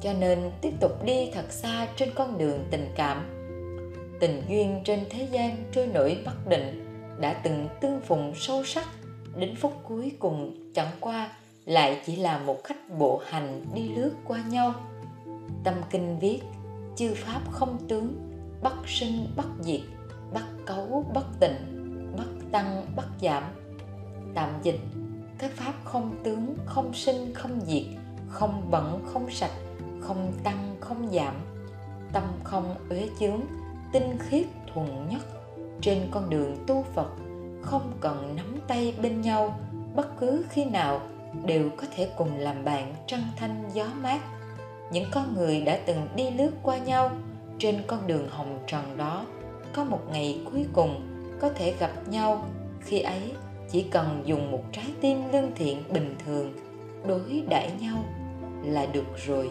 cho 0.00 0.12
nên 0.12 0.50
tiếp 0.60 0.72
tục 0.80 1.04
đi 1.04 1.30
thật 1.34 1.52
xa 1.52 1.88
trên 1.96 2.08
con 2.14 2.38
đường 2.38 2.64
tình 2.70 2.88
cảm. 2.96 3.26
Tình 4.20 4.42
duyên 4.48 4.80
trên 4.84 5.04
thế 5.10 5.28
gian 5.30 5.64
trôi 5.72 5.86
nổi 5.86 6.18
bất 6.24 6.48
định, 6.48 6.86
đã 7.20 7.32
từng 7.32 7.68
tương 7.80 8.00
phùng 8.00 8.34
sâu 8.34 8.64
sắc, 8.64 8.86
đến 9.36 9.56
phút 9.56 9.72
cuối 9.88 10.12
cùng 10.18 10.72
chẳng 10.74 10.92
qua 11.00 11.30
lại 11.64 12.00
chỉ 12.06 12.16
là 12.16 12.38
một 12.38 12.64
khách 12.64 12.90
bộ 12.98 13.22
hành 13.26 13.66
đi 13.74 13.88
lướt 13.88 14.12
qua 14.24 14.44
nhau. 14.48 14.74
Tâm 15.64 15.74
kinh 15.90 16.18
viết, 16.18 16.40
chư 16.96 17.14
pháp 17.14 17.40
không 17.50 17.78
tướng 17.88 18.16
bất 18.62 18.74
sinh 18.86 19.26
bất 19.36 19.48
diệt 19.60 19.80
bất 20.34 20.44
cấu 20.66 21.04
bất 21.14 21.26
tịnh 21.40 21.56
bất 22.16 22.50
tăng 22.52 22.86
bất 22.96 23.06
giảm 23.22 23.42
tạm 24.36 24.50
dịch. 24.62 24.80
Các 25.38 25.50
pháp 25.54 25.72
không 25.84 26.16
tướng, 26.24 26.56
không 26.66 26.94
sinh, 26.94 27.34
không 27.34 27.60
diệt, 27.66 27.84
không 28.28 28.70
bẩn, 28.70 29.04
không 29.12 29.30
sạch, 29.30 29.50
không 30.00 30.32
tăng, 30.44 30.76
không 30.80 31.08
giảm. 31.12 31.34
Tâm 32.12 32.22
không 32.44 32.74
uế 32.90 33.08
chướng, 33.20 33.40
tinh 33.92 34.18
khiết 34.18 34.46
thuần 34.74 35.08
nhất. 35.08 35.22
Trên 35.80 36.08
con 36.10 36.30
đường 36.30 36.56
tu 36.66 36.84
phật, 36.94 37.08
không 37.62 37.92
cần 38.00 38.36
nắm 38.36 38.58
tay 38.68 38.94
bên 39.02 39.20
nhau. 39.20 39.58
Bất 39.94 40.20
cứ 40.20 40.44
khi 40.50 40.64
nào 40.64 41.00
đều 41.44 41.70
có 41.76 41.86
thể 41.96 42.10
cùng 42.16 42.38
làm 42.38 42.64
bạn 42.64 42.94
trăng 43.06 43.22
thanh 43.36 43.70
gió 43.74 43.86
mát. 44.00 44.20
Những 44.92 45.10
con 45.12 45.34
người 45.34 45.60
đã 45.60 45.78
từng 45.86 46.08
đi 46.16 46.30
lướt 46.30 46.50
qua 46.62 46.78
nhau, 46.78 47.10
trên 47.58 47.82
con 47.86 48.06
đường 48.06 48.28
hồng 48.30 48.58
trần 48.66 48.96
đó, 48.96 49.26
có 49.72 49.84
một 49.84 50.00
ngày 50.12 50.40
cuối 50.50 50.66
cùng 50.72 51.08
có 51.40 51.48
thể 51.48 51.74
gặp 51.78 51.92
nhau. 52.08 52.44
Khi 52.80 53.00
ấy 53.00 53.32
chỉ 53.70 53.82
cần 53.90 54.22
dùng 54.24 54.50
một 54.50 54.62
trái 54.72 54.86
tim 55.00 55.18
lương 55.32 55.54
thiện 55.54 55.82
bình 55.92 56.14
thường, 56.24 56.52
đối 57.06 57.42
đãi 57.48 57.70
nhau 57.80 58.04
là 58.64 58.86
được 58.86 59.16
rồi. 59.26 59.50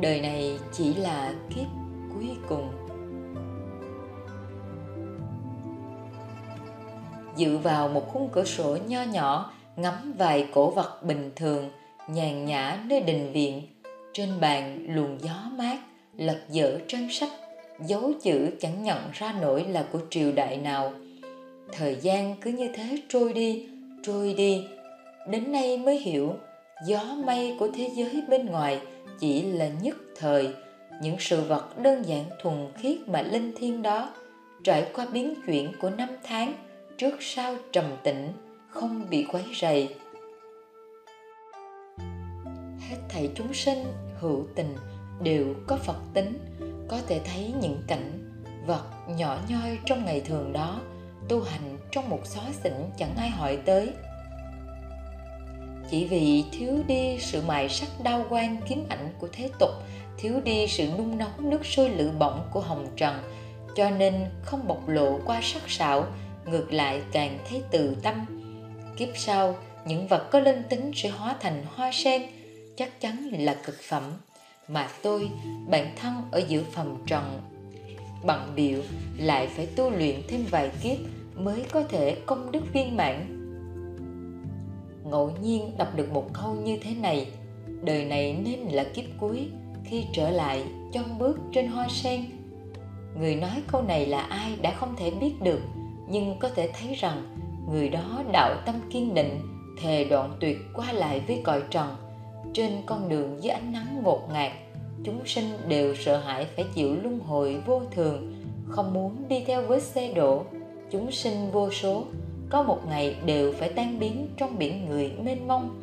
Đời 0.00 0.20
này 0.20 0.58
chỉ 0.72 0.94
là 0.94 1.34
kiếp 1.54 1.66
cuối 2.14 2.36
cùng. 2.48 2.72
Dựa 7.36 7.56
vào 7.62 7.88
một 7.88 8.08
khung 8.12 8.28
cửa 8.32 8.44
sổ 8.44 8.78
nho 8.86 9.02
nhỏ, 9.02 9.52
ngắm 9.76 10.14
vài 10.18 10.48
cổ 10.54 10.70
vật 10.70 11.02
bình 11.02 11.30
thường, 11.36 11.70
nhàn 12.08 12.44
nhã 12.44 12.78
nơi 12.86 13.00
đình 13.00 13.32
viện, 13.32 13.62
trên 14.12 14.40
bàn 14.40 14.86
luồng 14.88 15.18
gió 15.20 15.50
mát, 15.58 15.78
lật 16.16 16.40
dở 16.50 16.78
trang 16.88 17.08
sách 17.10 17.30
dấu 17.86 18.12
chữ 18.22 18.50
chẳng 18.60 18.82
nhận 18.82 18.98
ra 19.12 19.34
nổi 19.40 19.64
là 19.64 19.84
của 19.92 19.98
triều 20.10 20.32
đại 20.32 20.56
nào. 20.56 20.92
Thời 21.72 21.96
gian 22.00 22.36
cứ 22.40 22.50
như 22.50 22.70
thế 22.74 22.98
trôi 23.08 23.32
đi 23.32 23.66
trôi 24.02 24.34
đi. 24.34 24.64
Đến 25.28 25.52
nay 25.52 25.78
mới 25.78 25.98
hiểu, 25.98 26.32
gió 26.86 27.04
mây 27.24 27.56
của 27.58 27.68
thế 27.74 27.90
giới 27.94 28.22
bên 28.28 28.46
ngoài 28.46 28.80
chỉ 29.18 29.42
là 29.42 29.68
nhất 29.82 29.96
thời. 30.16 30.48
Những 31.02 31.16
sự 31.18 31.40
vật 31.40 31.78
đơn 31.78 32.02
giản 32.06 32.24
thuần 32.42 32.72
khiết 32.76 32.98
mà 33.06 33.22
linh 33.22 33.52
thiêng 33.56 33.82
đó 33.82 34.10
trải 34.64 34.86
qua 34.94 35.06
biến 35.12 35.34
chuyển 35.46 35.72
của 35.80 35.90
năm 35.90 36.08
tháng 36.22 36.54
trước 36.98 37.14
sau 37.20 37.54
trầm 37.72 37.84
tĩnh, 38.02 38.28
không 38.68 39.06
bị 39.10 39.26
quấy 39.32 39.44
rầy. 39.60 39.94
Hết 42.88 42.96
thảy 43.08 43.30
chúng 43.34 43.54
sinh 43.54 43.78
hữu 44.20 44.46
tình 44.54 44.76
đều 45.22 45.46
có 45.66 45.76
phật 45.76 45.96
tính 46.14 46.38
có 46.92 46.98
thể 47.08 47.20
thấy 47.24 47.52
những 47.60 47.82
cảnh 47.86 48.18
vật 48.66 48.84
nhỏ 49.08 49.38
nhoi 49.48 49.78
trong 49.84 50.04
ngày 50.04 50.20
thường 50.20 50.52
đó 50.52 50.80
tu 51.28 51.42
hành 51.42 51.78
trong 51.92 52.10
một 52.10 52.20
xó 52.24 52.40
xỉnh 52.62 52.90
chẳng 52.98 53.16
ai 53.16 53.28
hỏi 53.28 53.58
tới. 53.64 53.90
Chỉ 55.90 56.04
vì 56.04 56.44
thiếu 56.52 56.78
đi 56.86 57.18
sự 57.20 57.42
mài 57.46 57.68
sắc 57.68 57.88
đau 58.02 58.24
quan 58.30 58.56
kiếm 58.68 58.84
ảnh 58.88 59.08
của 59.18 59.28
thế 59.32 59.50
tục, 59.58 59.70
thiếu 60.18 60.40
đi 60.44 60.68
sự 60.68 60.88
nung 60.98 61.18
nấu 61.18 61.28
nước 61.38 61.66
sôi 61.66 61.88
lửa 61.88 62.10
bỏng 62.18 62.48
của 62.52 62.60
hồng 62.60 62.86
trần, 62.96 63.22
cho 63.76 63.90
nên 63.90 64.14
không 64.42 64.68
bộc 64.68 64.88
lộ 64.88 65.18
qua 65.24 65.40
sắc 65.42 65.62
sảo, 65.70 66.06
ngược 66.46 66.72
lại 66.72 67.02
càng 67.12 67.38
thấy 67.48 67.62
từ 67.70 67.96
tâm. 68.02 68.26
Kiếp 68.96 69.08
sau, 69.14 69.56
những 69.86 70.08
vật 70.08 70.28
có 70.30 70.40
linh 70.40 70.62
tính 70.68 70.92
sẽ 70.94 71.08
hóa 71.08 71.36
thành 71.40 71.66
hoa 71.74 71.92
sen, 71.92 72.22
chắc 72.76 73.00
chắn 73.00 73.28
là 73.38 73.54
cực 73.54 73.76
phẩm 73.88 74.12
mà 74.68 74.88
tôi 75.02 75.30
bản 75.68 75.92
thân 75.96 76.14
ở 76.30 76.38
giữa 76.48 76.62
phẩm 76.72 76.96
trần. 77.06 77.40
Bằng 78.24 78.52
biểu 78.56 78.78
lại 79.18 79.46
phải 79.46 79.66
tu 79.66 79.90
luyện 79.90 80.22
thêm 80.28 80.44
vài 80.50 80.70
kiếp 80.82 80.98
mới 81.36 81.64
có 81.70 81.82
thể 81.82 82.16
công 82.26 82.52
đức 82.52 82.72
viên 82.72 82.96
mãn. 82.96 83.38
Ngẫu 85.04 85.32
nhiên 85.42 85.70
đọc 85.78 85.88
được 85.96 86.12
một 86.12 86.30
câu 86.32 86.54
như 86.54 86.78
thế 86.82 86.94
này, 86.94 87.26
đời 87.82 88.04
này 88.04 88.36
nên 88.44 88.60
là 88.60 88.84
kiếp 88.94 89.04
cuối 89.20 89.48
khi 89.84 90.04
trở 90.12 90.30
lại 90.30 90.64
chân 90.92 91.18
bước 91.18 91.38
trên 91.52 91.66
hoa 91.66 91.88
sen. 91.90 92.24
Người 93.18 93.34
nói 93.34 93.62
câu 93.66 93.82
này 93.82 94.06
là 94.06 94.20
ai 94.20 94.56
đã 94.62 94.74
không 94.74 94.96
thể 94.98 95.10
biết 95.10 95.42
được, 95.42 95.60
nhưng 96.08 96.38
có 96.38 96.48
thể 96.48 96.70
thấy 96.80 96.94
rằng 96.94 97.36
người 97.70 97.88
đó 97.88 98.22
đạo 98.32 98.54
tâm 98.66 98.74
kiên 98.90 99.14
định, 99.14 99.38
thề 99.82 100.04
đoạn 100.04 100.36
tuyệt 100.40 100.58
qua 100.74 100.92
lại 100.92 101.22
với 101.26 101.40
cõi 101.44 101.62
trần 101.70 101.96
trên 102.52 102.72
con 102.86 103.08
đường 103.08 103.42
dưới 103.42 103.50
ánh 103.50 103.72
nắng 103.72 104.00
ngột 104.02 104.28
ngạt, 104.32 104.52
chúng 105.04 105.26
sinh 105.26 105.44
đều 105.68 105.94
sợ 105.94 106.16
hãi 106.16 106.46
phải 106.56 106.64
chịu 106.74 106.96
luân 107.02 107.18
hồi 107.18 107.62
vô 107.66 107.82
thường, 107.90 108.32
không 108.68 108.92
muốn 108.94 109.28
đi 109.28 109.44
theo 109.46 109.66
với 109.66 109.80
xe 109.80 110.12
đổ 110.12 110.44
chúng 110.90 111.12
sinh 111.12 111.50
vô 111.52 111.70
số, 111.70 112.04
có 112.50 112.62
một 112.62 112.80
ngày 112.88 113.16
đều 113.26 113.52
phải 113.52 113.68
tan 113.68 113.98
biến 113.98 114.28
trong 114.36 114.58
biển 114.58 114.86
người 114.88 115.12
mênh 115.22 115.48
mông. 115.48 115.82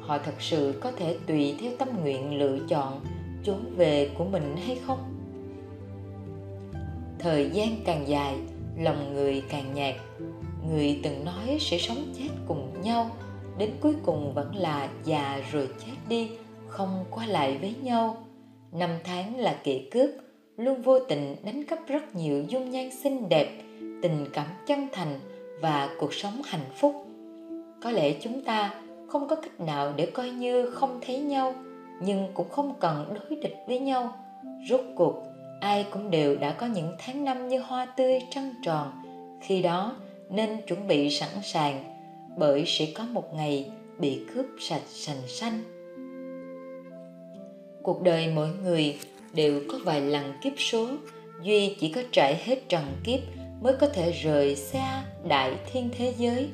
Họ 0.00 0.18
thật 0.18 0.34
sự 0.38 0.80
có 0.80 0.92
thể 0.92 1.16
tùy 1.26 1.54
theo 1.60 1.72
tâm 1.78 1.88
nguyện 2.02 2.38
lựa 2.38 2.58
chọn 2.68 3.00
trốn 3.44 3.74
về 3.76 4.10
của 4.18 4.24
mình 4.24 4.56
hay 4.66 4.78
không? 4.86 4.98
Thời 7.18 7.50
gian 7.50 7.76
càng 7.84 8.08
dài, 8.08 8.34
lòng 8.78 9.14
người 9.14 9.42
càng 9.48 9.74
nhạt. 9.74 9.94
Người 10.70 11.00
từng 11.02 11.24
nói 11.24 11.58
sẽ 11.60 11.78
sống 11.78 12.12
chết 12.18 12.28
cùng 12.48 12.82
nhau 12.82 13.10
đến 13.58 13.70
cuối 13.80 13.94
cùng 14.04 14.34
vẫn 14.34 14.56
là 14.56 14.88
già 15.04 15.40
rồi 15.52 15.68
chết 15.78 15.92
đi, 16.08 16.30
không 16.66 17.04
qua 17.10 17.26
lại 17.26 17.58
với 17.60 17.74
nhau. 17.82 18.16
Năm 18.72 18.90
tháng 19.04 19.36
là 19.40 19.58
kỷ 19.64 19.88
cướp 19.90 20.10
luôn 20.56 20.82
vô 20.82 20.98
tình 20.98 21.36
đánh 21.44 21.64
cắp 21.64 21.78
rất 21.86 22.14
nhiều 22.14 22.44
dung 22.48 22.70
nhan 22.70 22.90
xinh 23.02 23.28
đẹp, 23.28 23.48
tình 24.02 24.26
cảm 24.32 24.46
chân 24.66 24.88
thành 24.92 25.20
và 25.60 25.88
cuộc 26.00 26.14
sống 26.14 26.42
hạnh 26.44 26.66
phúc. 26.76 27.06
Có 27.82 27.90
lẽ 27.90 28.12
chúng 28.20 28.44
ta 28.44 28.74
không 29.08 29.28
có 29.28 29.36
cách 29.36 29.60
nào 29.60 29.92
để 29.96 30.06
coi 30.06 30.30
như 30.30 30.70
không 30.70 31.00
thấy 31.06 31.18
nhau, 31.18 31.54
nhưng 32.02 32.28
cũng 32.34 32.48
không 32.50 32.74
cần 32.80 33.14
đối 33.14 33.38
địch 33.38 33.56
với 33.66 33.78
nhau. 33.78 34.12
Rốt 34.68 34.80
cuộc, 34.96 35.22
ai 35.60 35.86
cũng 35.90 36.10
đều 36.10 36.36
đã 36.36 36.50
có 36.52 36.66
những 36.66 36.92
tháng 36.98 37.24
năm 37.24 37.48
như 37.48 37.58
hoa 37.58 37.86
tươi 37.86 38.20
trăng 38.30 38.54
tròn. 38.62 38.92
Khi 39.42 39.62
đó, 39.62 39.96
nên 40.30 40.60
chuẩn 40.66 40.86
bị 40.86 41.10
sẵn 41.10 41.30
sàng 41.42 41.93
bởi 42.38 42.64
sẽ 42.66 42.86
có 42.94 43.04
một 43.04 43.34
ngày 43.34 43.70
bị 43.98 44.20
cướp 44.34 44.46
sạch 44.60 44.82
sành 44.88 45.28
xanh. 45.28 45.60
Cuộc 47.82 48.02
đời 48.02 48.32
mỗi 48.34 48.48
người 48.62 48.98
đều 49.34 49.60
có 49.68 49.78
vài 49.84 50.00
lần 50.00 50.32
kiếp 50.42 50.52
số, 50.56 50.88
duy 51.42 51.76
chỉ 51.80 51.92
có 51.92 52.02
trải 52.12 52.36
hết 52.44 52.68
trần 52.68 52.84
kiếp 53.04 53.20
mới 53.62 53.74
có 53.80 53.86
thể 53.86 54.12
rời 54.12 54.56
xa 54.56 55.04
đại 55.28 55.54
thiên 55.72 55.90
thế 55.98 56.14
giới. 56.18 56.48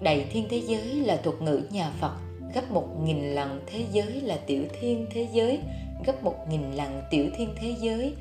Đại 0.00 0.26
thiên 0.32 0.46
thế 0.50 0.62
giới 0.66 0.84
là 0.84 1.16
thuật 1.16 1.42
ngữ 1.42 1.62
nhà 1.70 1.92
phật, 2.00 2.16
gấp 2.54 2.70
một 2.70 2.88
nghìn 3.04 3.34
lần 3.34 3.60
thế 3.66 3.84
giới 3.92 4.20
là 4.20 4.38
tiểu 4.46 4.62
thiên 4.80 5.06
thế 5.10 5.28
giới, 5.32 5.58
gấp 6.06 6.24
một 6.24 6.36
nghìn 6.50 6.72
lần 6.72 7.02
tiểu 7.10 7.26
thiên 7.36 7.54
thế 7.56 7.74
giới 7.80 8.14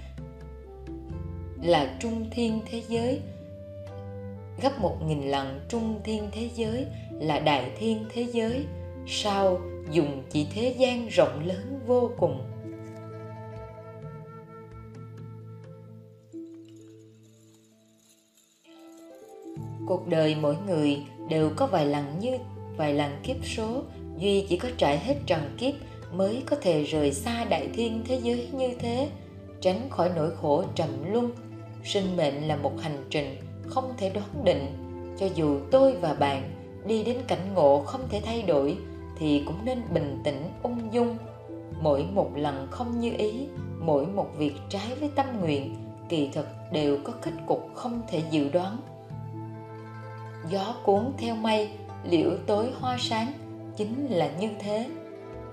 là 1.61 1.97
trung 1.99 2.25
thiên 2.31 2.59
thế 2.71 2.83
giới 2.89 3.21
gấp 4.59 4.79
một 4.79 4.97
nghìn 5.07 5.21
lần 5.21 5.59
trung 5.69 6.01
thiên 6.03 6.29
thế 6.31 6.49
giới 6.55 6.85
là 7.11 7.39
đại 7.39 7.71
thiên 7.77 8.05
thế 8.13 8.25
giới. 8.31 8.65
Sao 9.07 9.59
dùng 9.91 10.23
chỉ 10.29 10.47
thế 10.53 10.75
gian 10.79 11.07
rộng 11.07 11.45
lớn 11.45 11.79
vô 11.87 12.11
cùng? 12.17 12.41
Cuộc 19.87 20.07
đời 20.07 20.35
mỗi 20.41 20.55
người 20.67 20.97
đều 21.29 21.51
có 21.55 21.67
vài 21.67 21.85
lần 21.85 22.19
như, 22.19 22.37
vài 22.77 22.93
lần 22.93 23.11
kiếp 23.23 23.37
số. 23.45 23.83
Duy 24.17 24.45
chỉ 24.49 24.57
có 24.57 24.69
trải 24.77 24.99
hết 24.99 25.15
trần 25.25 25.55
kiếp 25.57 25.73
mới 26.11 26.43
có 26.45 26.55
thể 26.61 26.83
rời 26.83 27.11
xa 27.11 27.45
đại 27.45 27.67
thiên 27.73 28.03
thế 28.07 28.19
giới 28.23 28.47
như 28.53 28.75
thế, 28.79 29.09
tránh 29.61 29.89
khỏi 29.89 30.11
nỗi 30.15 30.31
khổ 30.35 30.63
trầm 30.75 30.89
luân. 31.11 31.31
Sinh 31.83 32.17
mệnh 32.17 32.47
là 32.47 32.55
một 32.55 32.73
hành 32.81 33.05
trình 33.09 33.35
không 33.69 33.93
thể 33.97 34.09
đoán 34.09 34.43
định. 34.43 34.65
Cho 35.19 35.27
dù 35.35 35.59
tôi 35.71 35.95
và 36.01 36.13
bạn 36.13 36.51
đi 36.85 37.03
đến 37.03 37.17
cảnh 37.27 37.53
ngộ 37.53 37.83
không 37.85 38.01
thể 38.09 38.21
thay 38.25 38.41
đổi, 38.41 38.77
thì 39.17 39.43
cũng 39.45 39.65
nên 39.65 39.81
bình 39.93 40.19
tĩnh, 40.23 40.43
ung 40.63 40.93
dung. 40.93 41.17
Mỗi 41.81 42.05
một 42.13 42.31
lần 42.35 42.67
không 42.71 42.99
như 42.99 43.13
ý, 43.17 43.47
mỗi 43.79 44.05
một 44.05 44.27
việc 44.37 44.53
trái 44.69 44.95
với 44.99 45.09
tâm 45.15 45.25
nguyện, 45.39 45.75
kỳ 46.09 46.29
thực 46.33 46.47
đều 46.71 46.97
có 47.03 47.13
kết 47.21 47.31
cục 47.45 47.69
không 47.75 48.01
thể 48.07 48.21
dự 48.31 48.49
đoán. 48.49 48.77
Gió 50.49 50.75
cuốn 50.83 51.11
theo 51.17 51.35
mây, 51.35 51.69
liễu 52.03 52.31
tối 52.47 52.71
hoa 52.79 52.97
sáng, 52.99 53.33
chính 53.75 54.07
là 54.09 54.31
như 54.39 54.49
thế. 54.59 54.89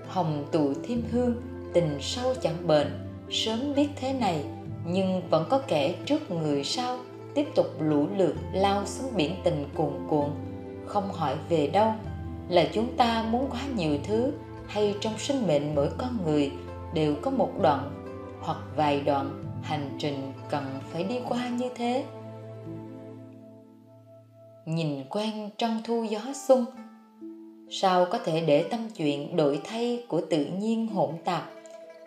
Hồng 0.07 0.45
tụ 0.51 0.73
thêm 0.87 1.03
hương, 1.11 1.35
tình 1.73 1.97
sâu 2.01 2.33
chẳng 2.41 2.67
bền. 2.67 2.87
Sớm 3.29 3.75
biết 3.75 3.89
thế 3.95 4.13
này, 4.13 4.43
nhưng 4.85 5.29
vẫn 5.29 5.45
có 5.49 5.59
kẻ 5.67 5.95
trước 6.05 6.31
người 6.31 6.63
sau 6.63 6.97
tiếp 7.37 7.47
tục 7.55 7.65
lũ 7.79 8.07
lượt 8.17 8.35
lao 8.53 8.85
xuống 8.85 9.11
biển 9.15 9.35
tình 9.43 9.65
cuồn 9.75 9.93
cuộn. 10.09 10.29
Không 10.85 11.11
hỏi 11.11 11.35
về 11.49 11.67
đâu, 11.67 11.91
là 12.49 12.67
chúng 12.73 12.97
ta 12.97 13.25
muốn 13.31 13.47
quá 13.49 13.61
nhiều 13.75 13.97
thứ 14.03 14.33
hay 14.67 14.95
trong 15.01 15.17
sinh 15.17 15.47
mệnh 15.47 15.75
mỗi 15.75 15.89
con 15.97 16.17
người 16.25 16.51
đều 16.93 17.15
có 17.21 17.31
một 17.31 17.51
đoạn 17.61 17.91
hoặc 18.41 18.57
vài 18.75 19.01
đoạn 19.01 19.43
hành 19.63 19.89
trình 19.97 20.33
cần 20.49 20.63
phải 20.91 21.03
đi 21.03 21.19
qua 21.29 21.47
như 21.49 21.69
thế. 21.75 22.05
Nhìn 24.65 25.03
quen 25.09 25.49
trăng 25.57 25.81
thu 25.83 26.03
gió 26.03 26.21
xuân, 26.47 26.65
sao 27.69 28.05
có 28.11 28.19
thể 28.25 28.43
để 28.47 28.63
tâm 28.63 28.89
chuyện 28.95 29.35
đổi 29.35 29.61
thay 29.63 30.03
của 30.07 30.21
tự 30.29 30.45
nhiên 30.45 30.87
hỗn 30.87 31.11
tạp, 31.25 31.43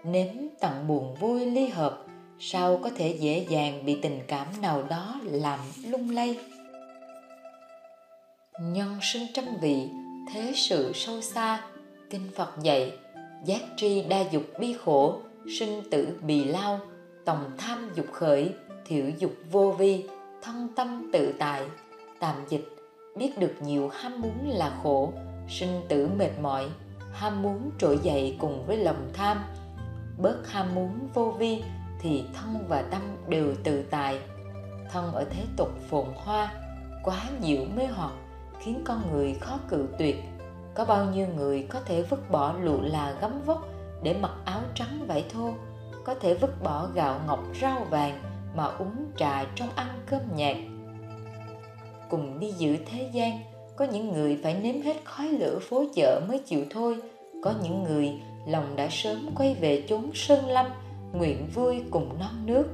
nếm 0.04 0.26
tận 0.60 0.86
buồn 0.88 1.14
vui 1.14 1.46
ly 1.46 1.68
hợp 1.68 2.04
sao 2.42 2.80
có 2.84 2.90
thể 2.96 3.16
dễ 3.20 3.46
dàng 3.48 3.84
bị 3.84 3.98
tình 4.02 4.20
cảm 4.26 4.46
nào 4.60 4.82
đó 4.82 5.20
làm 5.24 5.58
lung 5.84 6.10
lay? 6.10 6.38
Nhân 8.60 8.98
sinh 9.02 9.26
trăm 9.34 9.44
vị, 9.60 9.88
thế 10.32 10.52
sự 10.54 10.92
sâu 10.94 11.20
xa, 11.20 11.62
kinh 12.10 12.30
phật 12.36 12.50
dạy, 12.62 12.92
giác 13.44 13.60
tri 13.76 14.02
đa 14.02 14.20
dục 14.30 14.42
bi 14.60 14.74
khổ, 14.84 15.20
sinh 15.58 15.82
tử 15.90 16.18
bì 16.22 16.44
lao, 16.44 16.80
tòng 17.24 17.50
tham 17.58 17.90
dục 17.94 18.06
khởi, 18.12 18.54
thiểu 18.86 19.04
dục 19.18 19.32
vô 19.50 19.74
vi, 19.78 20.04
thân 20.42 20.68
tâm 20.76 21.10
tự 21.12 21.34
tại, 21.38 21.62
tạm 22.20 22.36
dịch, 22.48 22.68
biết 23.16 23.38
được 23.38 23.54
nhiều 23.62 23.88
ham 23.88 24.20
muốn 24.20 24.48
là 24.48 24.78
khổ, 24.82 25.12
sinh 25.48 25.80
tử 25.88 26.08
mệt 26.18 26.30
mỏi, 26.42 26.66
ham 27.12 27.42
muốn 27.42 27.70
trỗi 27.78 27.98
dậy 28.02 28.36
cùng 28.40 28.66
với 28.66 28.76
lòng 28.76 29.10
tham, 29.12 29.44
bớt 30.18 30.48
ham 30.48 30.74
muốn 30.74 31.08
vô 31.14 31.34
vi 31.38 31.62
thì 32.00 32.24
thân 32.34 32.64
và 32.68 32.82
tâm 32.82 33.02
đều 33.28 33.54
tự 33.64 33.82
tại 33.82 34.18
thân 34.92 35.12
ở 35.12 35.24
thế 35.30 35.42
tục 35.56 35.68
phồn 35.90 36.06
hoa, 36.14 36.52
quá 37.04 37.22
nhiều 37.40 37.64
mê 37.76 37.86
hoặc, 37.86 38.12
khiến 38.60 38.82
con 38.84 39.02
người 39.12 39.34
khó 39.40 39.58
cự 39.68 39.88
tuyệt. 39.98 40.16
Có 40.74 40.84
bao 40.84 41.04
nhiêu 41.04 41.26
người 41.36 41.66
có 41.70 41.80
thể 41.80 42.02
vứt 42.02 42.30
bỏ 42.30 42.54
lụa 42.62 42.80
là 42.80 43.14
gấm 43.20 43.42
vóc 43.46 43.68
để 44.02 44.16
mặc 44.20 44.32
áo 44.44 44.60
trắng 44.74 45.04
vải 45.06 45.24
thô, 45.32 45.50
có 46.04 46.14
thể 46.14 46.34
vứt 46.34 46.62
bỏ 46.62 46.88
gạo 46.94 47.20
ngọc 47.26 47.40
rau 47.60 47.86
vàng 47.90 48.22
mà 48.56 48.64
uống 48.64 49.06
trà 49.16 49.44
trong 49.54 49.68
ăn 49.76 49.88
cơm 50.06 50.20
nhạt 50.36 50.56
cùng 52.10 52.40
đi 52.40 52.52
giữ 52.52 52.76
thế 52.86 53.10
gian, 53.12 53.38
có 53.76 53.84
những 53.84 54.12
người 54.12 54.40
phải 54.42 54.54
nếm 54.54 54.82
hết 54.82 54.96
khói 55.04 55.28
lửa 55.28 55.58
phố 55.58 55.84
chợ 55.94 56.20
mới 56.28 56.38
chịu 56.38 56.64
thôi, 56.70 56.96
có 57.44 57.54
những 57.62 57.82
người 57.82 58.12
lòng 58.46 58.76
đã 58.76 58.88
sớm 58.90 59.30
quay 59.36 59.54
về 59.54 59.84
chốn 59.88 60.10
sơn 60.14 60.46
lâm 60.46 60.66
nguyện 61.12 61.48
vui 61.54 61.82
cùng 61.90 62.18
non 62.18 62.46
nước. 62.46 62.66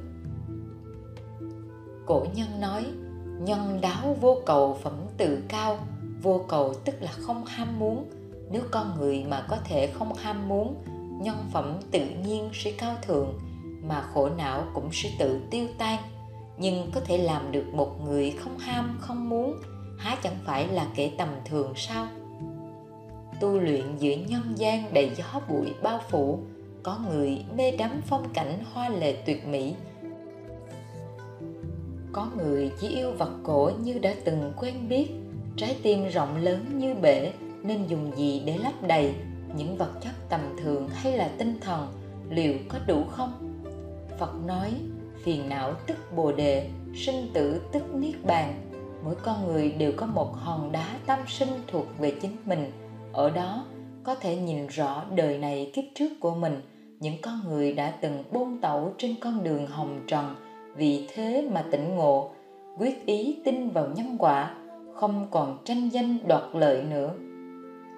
Cổ 2.06 2.26
nhân 2.34 2.60
nói, 2.60 2.86
nhân 3.40 3.78
đáo 3.80 4.16
vô 4.20 4.36
cầu 4.46 4.78
phẩm 4.82 4.92
tự 5.16 5.38
cao, 5.48 5.78
vô 6.22 6.44
cầu 6.48 6.74
tức 6.84 6.94
là 7.00 7.12
không 7.12 7.44
ham 7.44 7.78
muốn. 7.78 8.10
Nếu 8.50 8.62
con 8.70 8.94
người 8.98 9.24
mà 9.28 9.46
có 9.48 9.56
thể 9.64 9.86
không 9.86 10.14
ham 10.14 10.48
muốn, 10.48 10.74
nhân 11.22 11.36
phẩm 11.52 11.80
tự 11.90 12.00
nhiên 12.26 12.50
sẽ 12.52 12.72
cao 12.78 12.96
thượng, 13.02 13.38
mà 13.82 14.02
khổ 14.14 14.28
não 14.28 14.64
cũng 14.74 14.88
sẽ 14.92 15.10
tự 15.18 15.40
tiêu 15.50 15.66
tan. 15.78 16.02
Nhưng 16.58 16.90
có 16.94 17.00
thể 17.00 17.18
làm 17.18 17.52
được 17.52 17.74
một 17.74 18.04
người 18.04 18.30
không 18.30 18.58
ham, 18.58 18.98
không 19.00 19.28
muốn, 19.28 19.56
há 19.98 20.16
chẳng 20.22 20.36
phải 20.44 20.68
là 20.68 20.86
kẻ 20.94 21.10
tầm 21.18 21.28
thường 21.44 21.72
sao? 21.76 22.06
Tu 23.40 23.58
luyện 23.58 23.96
giữa 23.96 24.14
nhân 24.28 24.42
gian 24.56 24.94
đầy 24.94 25.10
gió 25.16 25.40
bụi 25.48 25.74
bao 25.82 26.00
phủ 26.10 26.38
có 26.86 26.98
người 27.10 27.44
mê 27.56 27.70
đắm 27.70 27.90
phong 28.06 28.28
cảnh 28.34 28.58
hoa 28.72 28.88
lệ 28.88 29.16
tuyệt 29.26 29.46
mỹ. 29.46 29.74
Có 32.12 32.28
người 32.36 32.70
chỉ 32.80 32.88
yêu 32.88 33.12
vật 33.12 33.30
cổ 33.42 33.70
như 33.82 33.98
đã 33.98 34.14
từng 34.24 34.52
quen 34.56 34.88
biết, 34.88 35.10
trái 35.56 35.76
tim 35.82 36.08
rộng 36.08 36.36
lớn 36.36 36.64
như 36.78 36.94
bể, 36.94 37.32
nên 37.62 37.86
dùng 37.86 38.12
gì 38.16 38.42
để 38.46 38.58
lấp 38.58 38.72
đầy? 38.82 39.14
Những 39.56 39.76
vật 39.76 39.90
chất 40.00 40.12
tầm 40.28 40.40
thường 40.62 40.88
hay 40.88 41.18
là 41.18 41.30
tinh 41.38 41.58
thần, 41.60 41.88
liệu 42.30 42.54
có 42.68 42.78
đủ 42.86 43.04
không? 43.10 43.62
Phật 44.18 44.34
nói, 44.46 44.74
phiền 45.22 45.48
não 45.48 45.74
tức 45.86 45.96
bồ 46.16 46.32
đề, 46.32 46.70
sinh 46.94 47.30
tử 47.34 47.60
tức 47.72 47.94
niết 47.94 48.24
bàn. 48.24 48.54
Mỗi 49.04 49.14
con 49.14 49.46
người 49.46 49.70
đều 49.70 49.92
có 49.96 50.06
một 50.06 50.34
hòn 50.34 50.72
đá 50.72 50.98
tâm 51.06 51.18
sinh 51.28 51.62
thuộc 51.66 51.86
về 51.98 52.12
chính 52.22 52.36
mình. 52.44 52.72
Ở 53.12 53.30
đó, 53.30 53.66
có 54.04 54.14
thể 54.14 54.36
nhìn 54.36 54.66
rõ 54.66 55.04
đời 55.14 55.38
này 55.38 55.70
kiếp 55.74 55.84
trước 55.94 56.10
của 56.20 56.34
mình 56.34 56.60
những 57.00 57.14
con 57.22 57.40
người 57.48 57.72
đã 57.72 57.92
từng 58.00 58.24
bôn 58.32 58.58
tẩu 58.60 58.92
trên 58.98 59.14
con 59.20 59.44
đường 59.44 59.66
hồng 59.66 60.00
trần 60.06 60.34
vì 60.76 61.06
thế 61.14 61.48
mà 61.52 61.64
tỉnh 61.70 61.96
ngộ, 61.96 62.30
quyết 62.78 63.06
ý 63.06 63.38
tin 63.44 63.70
vào 63.70 63.88
nhân 63.96 64.16
quả, 64.18 64.54
không 64.94 65.26
còn 65.30 65.58
tranh 65.64 65.88
danh 65.88 66.18
đoạt 66.26 66.42
lợi 66.52 66.82
nữa. 66.82 67.14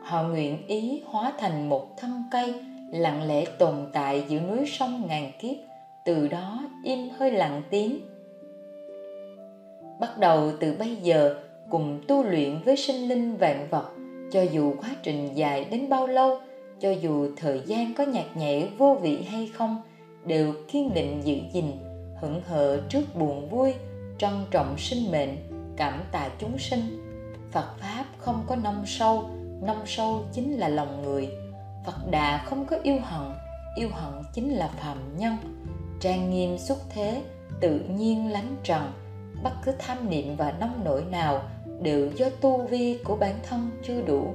Họ 0.03 0.23
nguyện 0.23 0.67
ý 0.67 1.03
hóa 1.07 1.33
thành 1.39 1.69
một 1.69 1.97
thân 1.97 2.23
cây 2.31 2.55
lặng 2.93 3.29
lẽ 3.29 3.45
tồn 3.59 3.75
tại 3.93 4.25
giữa 4.29 4.41
núi 4.41 4.67
sông 4.67 5.07
ngàn 5.09 5.33
kiếp, 5.39 5.57
từ 6.05 6.29
đó 6.29 6.63
im 6.85 7.09
hơi 7.19 7.31
lặng 7.31 7.63
tiếng. 7.71 7.99
Bắt 10.01 10.19
đầu 10.19 10.51
từ 10.61 10.75
bây 10.79 10.97
giờ, 10.97 11.35
cùng 11.71 12.01
tu 12.09 12.23
luyện 12.23 12.61
với 12.65 12.77
sinh 12.77 13.09
linh 13.09 13.37
vạn 13.37 13.69
vật, 13.71 13.91
cho 14.33 14.43
dù 14.43 14.75
quá 14.81 14.89
trình 15.03 15.29
dài 15.35 15.65
đến 15.71 15.89
bao 15.89 16.07
lâu 16.07 16.39
cho 16.81 16.91
dù 16.91 17.29
thời 17.37 17.63
gian 17.67 17.95
có 17.95 18.05
nhạt 18.05 18.37
nhẽo, 18.37 18.67
vô 18.79 18.99
vị 19.03 19.23
hay 19.23 19.51
không, 19.55 19.83
đều 20.27 20.55
kiên 20.69 20.95
định 20.95 21.21
giữ 21.25 21.37
gìn, 21.53 21.73
hững 22.21 22.41
hờ 22.47 22.81
trước 22.89 23.03
buồn 23.15 23.49
vui, 23.49 23.75
trân 24.19 24.33
trọng 24.51 24.79
sinh 24.79 25.11
mệnh, 25.11 25.37
cảm 25.77 26.03
tạ 26.13 26.29
chúng 26.39 26.59
sinh. 26.59 27.05
Phật 27.53 27.79
pháp 27.81 28.05
không 28.19 28.45
có 28.47 28.57
nông 28.57 28.87
sâu 28.87 29.31
nông 29.61 29.87
sâu 29.87 30.25
chính 30.33 30.53
là 30.53 30.69
lòng 30.69 31.03
người. 31.03 31.29
Phật 31.87 32.11
đà 32.11 32.45
không 32.45 32.67
có 32.67 32.77
yêu 32.83 32.99
hận 33.03 33.33
yêu 33.77 33.89
hận 33.93 34.23
chính 34.33 34.53
là 34.55 34.69
phàm 34.69 35.19
nhân. 35.19 35.37
Trang 36.01 36.31
nghiêm 36.31 36.59
xuất 36.59 36.79
thế, 36.91 37.23
tự 37.61 37.81
nhiên 37.81 38.33
lánh 38.33 38.57
trần, 38.63 38.93
bất 39.43 39.53
cứ 39.65 39.73
tham 39.79 40.11
niệm 40.11 40.37
và 40.37 40.55
nông 40.61 40.85
nổi 40.85 41.05
nào 41.11 41.43
đều 41.83 42.11
do 42.17 42.27
tu 42.41 42.67
vi 42.67 42.99
của 43.05 43.17
bản 43.17 43.35
thân 43.49 43.71
chưa 43.83 44.03
đủ 44.03 44.35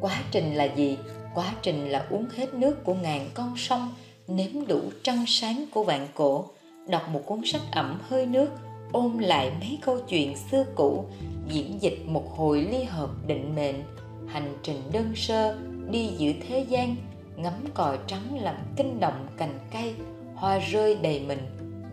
quá 0.00 0.22
trình 0.30 0.54
là 0.54 0.64
gì? 0.64 0.98
Quá 1.34 1.54
trình 1.62 1.88
là 1.88 2.06
uống 2.10 2.26
hết 2.36 2.54
nước 2.54 2.84
của 2.84 2.94
ngàn 2.94 3.28
con 3.34 3.56
sông, 3.56 3.94
nếm 4.28 4.66
đủ 4.66 4.80
trăng 5.02 5.24
sáng 5.26 5.64
của 5.74 5.84
vạn 5.84 6.08
cổ, 6.14 6.44
đọc 6.88 7.08
một 7.08 7.20
cuốn 7.26 7.40
sách 7.44 7.62
ẩm 7.72 8.00
hơi 8.08 8.26
nước 8.26 8.48
ôm 8.92 9.18
lại 9.18 9.52
mấy 9.60 9.78
câu 9.82 10.00
chuyện 10.08 10.36
xưa 10.50 10.64
cũ, 10.74 11.04
diễn 11.48 11.82
dịch 11.82 11.98
một 12.06 12.36
hồi 12.36 12.62
ly 12.70 12.84
hợp 12.84 13.10
định 13.26 13.54
mệnh. 13.56 13.82
Hành 14.26 14.56
trình 14.62 14.82
đơn 14.92 15.12
sơ, 15.16 15.56
đi 15.90 16.06
giữa 16.06 16.32
thế 16.48 16.66
gian, 16.68 16.96
ngắm 17.36 17.52
còi 17.74 17.98
trắng 18.06 18.38
làm 18.40 18.54
kinh 18.76 19.00
động 19.00 19.26
cành 19.36 19.58
cây, 19.72 19.94
hoa 20.34 20.58
rơi 20.58 20.94
đầy 21.02 21.20
mình. 21.20 21.38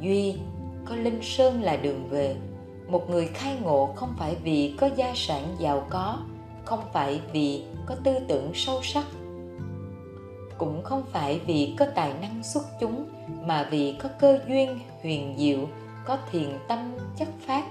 Duy, 0.02 0.36
có 0.86 0.96
linh 0.96 1.20
sơn 1.22 1.62
là 1.62 1.76
đường 1.76 2.10
về. 2.10 2.36
Một 2.88 3.10
người 3.10 3.28
khai 3.28 3.58
ngộ 3.62 3.94
không 3.96 4.14
phải 4.20 4.36
vì 4.44 4.74
có 4.78 4.90
gia 4.96 5.12
sản 5.16 5.56
giàu 5.60 5.88
có, 5.90 6.18
không 6.66 6.80
phải 6.94 7.22
vì 7.34 7.64
có 7.86 7.96
tư 8.04 8.14
tưởng 8.28 8.52
sâu 8.54 8.80
sắc. 8.84 9.06
Cũng 10.58 10.84
không 10.84 11.04
phải 11.12 11.42
vì 11.46 11.76
có 11.80 11.86
tài 11.96 12.14
năng 12.22 12.44
xuất 12.44 12.64
chúng, 12.80 13.06
mà 13.46 13.68
vì 13.72 13.96
có 14.04 14.10
cơ 14.20 14.40
duyên, 14.48 14.80
huyền 15.04 15.36
diệu, 15.38 15.60
có 16.06 16.18
thiền 16.32 16.50
tâm 16.68 16.94
chất 17.18 17.28
phát, 17.48 17.66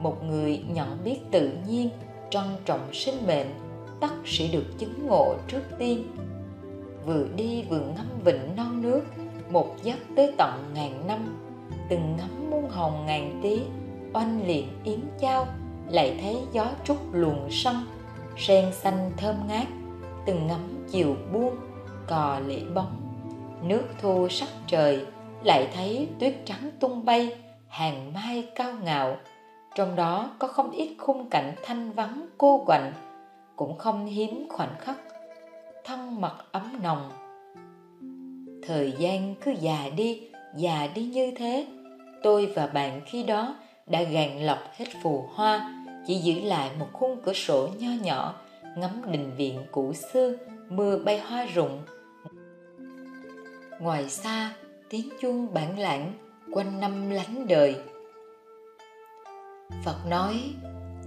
một 0.00 0.24
người 0.24 0.64
nhận 0.68 0.98
biết 1.04 1.18
tự 1.30 1.50
nhiên, 1.68 1.90
trân 2.30 2.44
trọng 2.64 2.88
sinh 2.92 3.26
mệnh, 3.26 3.46
tất 4.00 4.12
sẽ 4.24 4.48
được 4.52 4.64
chứng 4.78 5.06
ngộ 5.06 5.34
trước 5.48 5.62
tiên. 5.78 6.06
Vừa 7.06 7.26
đi 7.36 7.62
vừa 7.62 7.80
ngắm 7.80 8.06
vịnh 8.24 8.56
non 8.56 8.82
nước, 8.82 9.02
một 9.50 9.76
giấc 9.82 9.98
tới 10.16 10.32
tận 10.38 10.70
ngàn 10.74 11.06
năm, 11.06 11.38
từng 11.88 12.16
ngắm 12.16 12.50
muôn 12.50 12.70
hồng 12.70 13.06
ngàn 13.06 13.40
tí, 13.42 13.60
oanh 14.12 14.46
liệt 14.46 14.64
yến 14.84 15.00
trao 15.20 15.46
lại 15.90 16.18
thấy 16.20 16.36
gió 16.52 16.66
trúc 16.84 17.14
luồn 17.14 17.36
sông 17.50 17.86
sen 18.36 18.72
xanh 18.72 19.10
thơm 19.16 19.36
ngát, 19.48 19.66
từng 20.26 20.46
ngắm 20.46 20.86
chiều 20.90 21.16
buông, 21.32 21.56
cò 22.08 22.40
lễ 22.46 22.60
bóng. 22.74 23.02
Nước 23.62 23.82
thu 24.00 24.28
sắc 24.28 24.48
trời, 24.66 25.06
lại 25.42 25.68
thấy 25.74 26.08
tuyết 26.18 26.34
trắng 26.44 26.70
tung 26.80 27.04
bay, 27.04 27.36
hàng 27.68 28.12
mai 28.12 28.48
cao 28.54 28.72
ngạo. 28.82 29.16
Trong 29.74 29.96
đó 29.96 30.30
có 30.38 30.48
không 30.48 30.70
ít 30.70 30.96
khung 30.98 31.30
cảnh 31.30 31.54
thanh 31.62 31.92
vắng, 31.92 32.26
cô 32.38 32.62
quạnh, 32.66 32.92
cũng 33.56 33.78
không 33.78 34.06
hiếm 34.06 34.46
khoảnh 34.48 34.74
khắc. 34.78 34.96
Thân 35.84 36.20
mật 36.20 36.52
ấm 36.52 36.82
nồng. 36.82 37.10
Thời 38.62 38.92
gian 38.98 39.34
cứ 39.44 39.50
già 39.60 39.78
đi 39.96 40.28
già 40.56 40.88
đi 40.94 41.02
như 41.02 41.32
thế. 41.36 41.66
Tôi 42.22 42.52
và 42.56 42.66
bạn 42.66 43.00
khi 43.06 43.22
đó 43.22 43.56
đã 43.86 44.02
gàn 44.02 44.38
lọc 44.38 44.58
hết 44.76 44.86
phù 45.02 45.24
hoa 45.34 45.75
chỉ 46.06 46.14
giữ 46.14 46.40
lại 46.40 46.70
một 46.78 46.86
khung 46.92 47.20
cửa 47.24 47.32
sổ 47.32 47.68
nho 47.78 47.90
nhỏ, 48.02 48.34
ngắm 48.76 49.02
đình 49.12 49.36
viện 49.36 49.66
cũ 49.72 49.92
xưa, 50.12 50.36
mưa 50.68 50.98
bay 50.98 51.20
hoa 51.20 51.46
rụng. 51.54 51.82
Ngoài 53.80 54.10
xa, 54.10 54.54
tiếng 54.88 55.08
chuông 55.20 55.54
bản 55.54 55.78
lãng 55.78 56.12
quanh 56.52 56.80
năm 56.80 57.10
lánh 57.10 57.46
đời. 57.46 57.76
Phật 59.84 60.06
nói, 60.08 60.40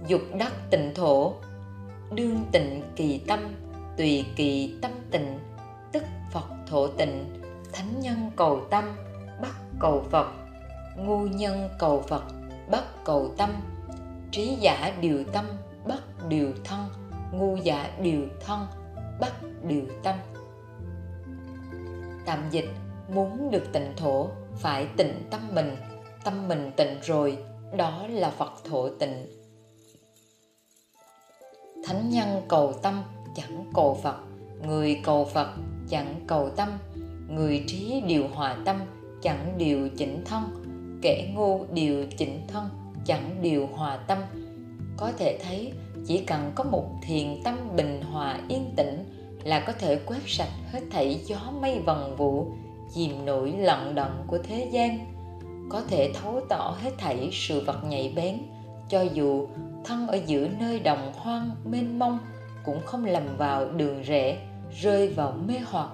dục 0.06 0.20
đắc 0.38 0.52
tịnh 0.70 0.94
thổ, 0.94 1.34
đương 2.14 2.44
tịnh 2.52 2.82
kỳ 2.96 3.20
tâm, 3.26 3.40
tùy 3.96 4.24
kỳ 4.36 4.74
tâm 4.82 4.90
tịnh, 5.10 5.38
tức 5.92 6.02
phật 6.32 6.46
thổ 6.66 6.86
tịnh, 6.86 7.42
thánh 7.72 8.00
nhân 8.00 8.30
cầu 8.36 8.66
tâm, 8.70 8.84
bắt 9.42 9.54
cầu 9.80 10.04
phật, 10.10 10.26
ngu 10.96 11.18
nhân 11.18 11.68
cầu 11.78 12.02
phật, 12.08 12.24
bắt 12.70 12.84
cầu 13.04 13.34
tâm 13.36 13.50
trí 14.30 14.56
giả 14.60 14.92
điều 15.00 15.24
tâm, 15.32 15.46
bắt 15.88 16.02
điều 16.28 16.52
thân. 16.64 16.86
Ngu 17.32 17.56
giả 17.56 17.90
điều 18.02 18.22
thân, 18.40 18.66
bắt 19.20 19.32
điều 19.68 19.82
tâm. 20.02 20.16
Tạm 22.26 22.38
dịch, 22.50 22.68
muốn 23.14 23.50
được 23.50 23.64
tịnh 23.72 23.92
thổ, 23.96 24.28
phải 24.56 24.86
tịnh 24.96 25.14
tâm 25.30 25.40
mình. 25.54 25.76
Tâm 26.24 26.48
mình 26.48 26.70
tịnh 26.76 26.96
rồi, 27.02 27.38
đó 27.76 28.06
là 28.08 28.30
phật 28.30 28.52
thổ 28.70 28.88
tịnh. 28.88 29.26
Thánh 31.86 32.10
nhân 32.10 32.42
cầu 32.48 32.72
tâm, 32.72 33.02
chẳng 33.36 33.70
cầu 33.74 33.98
phật. 34.02 34.16
Người 34.66 35.00
cầu 35.04 35.24
phật, 35.24 35.48
chẳng 35.88 36.24
cầu 36.26 36.50
tâm. 36.56 36.68
Người 37.28 37.64
trí 37.66 38.02
điều 38.06 38.28
hòa 38.28 38.56
tâm, 38.64 38.76
chẳng 39.22 39.54
điều 39.58 39.88
chỉnh 39.88 40.24
thân. 40.24 40.42
Kẻ 41.02 41.32
ngu 41.34 41.64
điều 41.72 42.06
chỉnh 42.18 42.46
thân 42.48 42.68
chẳng 43.04 43.42
điều 43.42 43.68
hòa 43.74 43.96
tâm. 43.96 44.18
Có 44.96 45.12
thể 45.18 45.38
thấy, 45.42 45.72
chỉ 46.06 46.24
cần 46.24 46.52
có 46.54 46.64
một 46.64 46.84
thiền 47.02 47.42
tâm 47.44 47.76
bình 47.76 48.02
hòa 48.02 48.40
yên 48.48 48.72
tĩnh 48.76 49.04
là 49.44 49.60
có 49.60 49.72
thể 49.72 49.96
quét 50.06 50.20
sạch 50.26 50.52
hết 50.72 50.80
thảy 50.90 51.20
gió 51.24 51.38
mây 51.60 51.78
vần 51.78 52.16
vụ 52.16 52.46
chìm 52.94 53.24
nổi 53.24 53.54
lận 53.58 53.94
đận 53.94 54.24
của 54.26 54.38
thế 54.38 54.68
gian. 54.72 54.98
Có 55.68 55.82
thể 55.88 56.12
thấu 56.14 56.40
tỏ 56.48 56.76
hết 56.82 56.90
thảy 56.98 57.28
sự 57.32 57.64
vật 57.66 57.84
nhạy 57.84 58.12
bén, 58.16 58.38
cho 58.88 59.02
dù 59.02 59.46
thân 59.84 60.06
ở 60.06 60.18
giữa 60.26 60.48
nơi 60.60 60.80
đồng 60.80 61.12
hoang 61.16 61.50
mênh 61.64 61.98
mông 61.98 62.18
cũng 62.64 62.80
không 62.84 63.04
lầm 63.04 63.36
vào 63.36 63.68
đường 63.68 64.02
rẽ, 64.02 64.36
rơi 64.80 65.08
vào 65.08 65.32
mê 65.46 65.54
hoặc. 65.70 65.88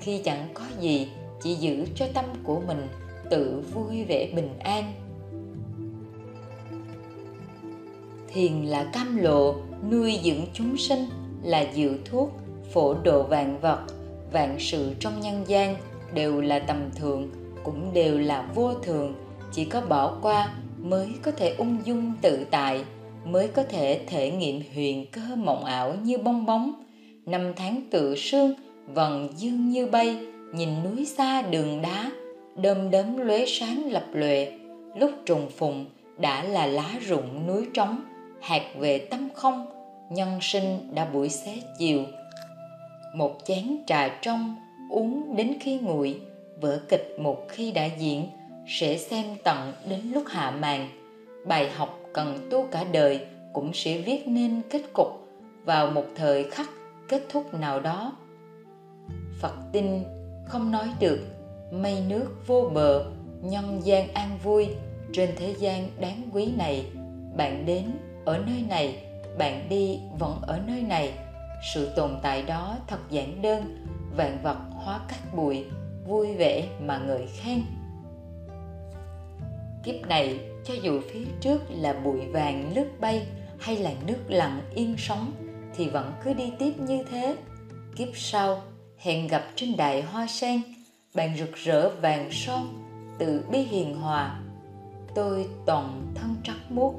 Khi 0.00 0.22
chẳng 0.24 0.48
có 0.54 0.64
gì, 0.80 1.08
chỉ 1.42 1.54
giữ 1.54 1.86
cho 1.94 2.06
tâm 2.14 2.24
của 2.44 2.60
mình 2.66 2.88
tự 3.30 3.64
vui 3.74 4.04
vẻ 4.04 4.28
bình 4.34 4.58
an. 4.58 4.92
Thiền 8.36 8.62
là 8.62 8.84
cam 8.92 9.16
lộ, 9.16 9.54
nuôi 9.90 10.20
dưỡng 10.24 10.46
chúng 10.54 10.76
sinh, 10.76 11.06
là 11.42 11.60
dự 11.60 11.98
thuốc, 12.04 12.30
phổ 12.72 12.94
độ 12.94 13.22
vạn 13.22 13.60
vật. 13.60 13.78
Vạn 14.32 14.56
sự 14.58 14.94
trong 15.00 15.20
nhân 15.20 15.44
gian 15.46 15.76
đều 16.14 16.40
là 16.40 16.58
tầm 16.58 16.90
thường, 16.96 17.30
cũng 17.64 17.94
đều 17.94 18.18
là 18.18 18.48
vô 18.54 18.74
thường. 18.74 19.14
Chỉ 19.52 19.64
có 19.64 19.80
bỏ 19.80 20.18
qua 20.22 20.54
mới 20.78 21.08
có 21.22 21.30
thể 21.30 21.54
ung 21.58 21.78
dung 21.84 22.12
tự 22.22 22.46
tại, 22.50 22.84
mới 23.24 23.48
có 23.48 23.62
thể 23.62 24.00
thể 24.06 24.30
nghiệm 24.30 24.62
huyền 24.74 25.06
cơ 25.12 25.36
mộng 25.36 25.64
ảo 25.64 25.94
như 26.04 26.18
bong 26.18 26.46
bóng. 26.46 26.72
Năm 27.26 27.52
tháng 27.56 27.80
tự 27.90 28.14
sương, 28.16 28.54
vần 28.94 29.28
dương 29.36 29.70
như 29.70 29.86
bay, 29.86 30.26
nhìn 30.54 30.68
núi 30.84 31.04
xa 31.04 31.42
đường 31.42 31.82
đá, 31.82 32.10
đơm 32.56 32.90
đớm 32.90 33.16
lóe 33.16 33.44
sáng 33.46 33.90
lập 33.90 34.04
lòe. 34.12 34.52
Lúc 34.96 35.10
trùng 35.26 35.50
phùng, 35.56 35.86
đã 36.18 36.44
là 36.44 36.66
lá 36.66 36.98
rụng 37.06 37.46
núi 37.46 37.66
trống 37.74 38.00
hạt 38.40 38.62
về 38.78 38.98
tâm 38.98 39.28
không, 39.34 39.66
nhân 40.10 40.38
sinh 40.40 40.94
đã 40.94 41.04
buổi 41.04 41.28
xế 41.28 41.62
chiều. 41.78 42.04
Một 43.14 43.38
chén 43.44 43.76
trà 43.86 44.08
trong, 44.22 44.56
uống 44.90 45.36
đến 45.36 45.56
khi 45.60 45.78
nguội, 45.78 46.20
vở 46.60 46.80
kịch 46.88 47.16
một 47.18 47.46
khi 47.48 47.72
đã 47.72 47.84
diễn, 47.84 48.26
sẽ 48.66 48.98
xem 48.98 49.24
tận 49.44 49.72
đến 49.88 50.00
lúc 50.14 50.24
hạ 50.26 50.50
màn. 50.50 50.88
Bài 51.46 51.70
học 51.70 52.00
cần 52.12 52.48
tu 52.50 52.66
cả 52.70 52.84
đời 52.92 53.26
cũng 53.52 53.70
sẽ 53.74 53.98
viết 53.98 54.28
nên 54.28 54.62
kết 54.70 54.82
cục 54.92 55.28
vào 55.64 55.90
một 55.90 56.04
thời 56.14 56.50
khắc 56.50 56.68
kết 57.08 57.22
thúc 57.28 57.54
nào 57.54 57.80
đó. 57.80 58.16
Phật 59.40 59.54
tin 59.72 60.04
không 60.44 60.70
nói 60.70 60.88
được, 61.00 61.18
mây 61.70 62.02
nước 62.08 62.26
vô 62.46 62.70
bờ, 62.74 63.04
nhân 63.42 63.80
gian 63.84 64.08
an 64.14 64.38
vui 64.44 64.68
trên 65.12 65.30
thế 65.36 65.54
gian 65.58 65.88
đáng 66.00 66.22
quý 66.32 66.52
này. 66.56 66.84
Bạn 67.36 67.66
đến 67.66 67.84
ở 68.26 68.38
nơi 68.46 68.64
này, 68.68 69.02
bạn 69.38 69.68
đi 69.68 70.00
vẫn 70.18 70.40
ở 70.42 70.60
nơi 70.66 70.82
này. 70.82 71.12
Sự 71.74 71.90
tồn 71.96 72.10
tại 72.22 72.42
đó 72.42 72.76
thật 72.86 72.98
giản 73.10 73.42
đơn, 73.42 73.86
vạn 74.16 74.38
vật 74.42 74.58
hóa 74.72 75.00
cát 75.08 75.34
bụi, 75.34 75.64
vui 76.06 76.34
vẻ 76.34 76.68
mà 76.80 76.98
ngợi 76.98 77.26
khen. 77.26 77.62
Kiếp 79.84 80.06
này, 80.06 80.40
cho 80.64 80.74
dù 80.82 81.00
phía 81.12 81.24
trước 81.40 81.62
là 81.68 81.92
bụi 81.92 82.20
vàng 82.32 82.72
lướt 82.74 82.88
bay 83.00 83.26
hay 83.60 83.76
là 83.76 83.92
nước 84.06 84.18
lặng 84.28 84.60
yên 84.74 84.94
sóng 84.98 85.32
thì 85.76 85.88
vẫn 85.88 86.12
cứ 86.24 86.32
đi 86.32 86.52
tiếp 86.58 86.72
như 86.78 87.04
thế. 87.10 87.36
Kiếp 87.96 88.08
sau, 88.14 88.62
hẹn 88.98 89.26
gặp 89.26 89.44
trên 89.54 89.76
đại 89.76 90.02
hoa 90.02 90.26
sen, 90.26 90.62
bạn 91.14 91.36
rực 91.36 91.54
rỡ 91.54 91.90
vàng 91.90 92.28
son 92.32 92.66
tự 93.18 93.44
bi 93.50 93.58
hiền 93.58 93.94
hòa. 93.94 94.40
Tôi 95.14 95.48
toàn 95.66 96.12
thân 96.14 96.36
trắng 96.44 96.60
muốt 96.68 96.94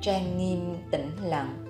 trang 0.00 0.38
nghiêm 0.38 0.76
tĩnh 0.90 1.10
lặng. 1.22 1.62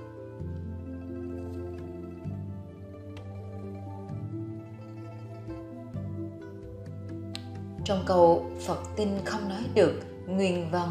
Trong 7.84 8.02
câu 8.06 8.46
phật 8.66 8.96
tin 8.96 9.08
không 9.24 9.48
nói 9.48 9.62
được 9.74 10.02
nguyên 10.26 10.70
văn, 10.70 10.88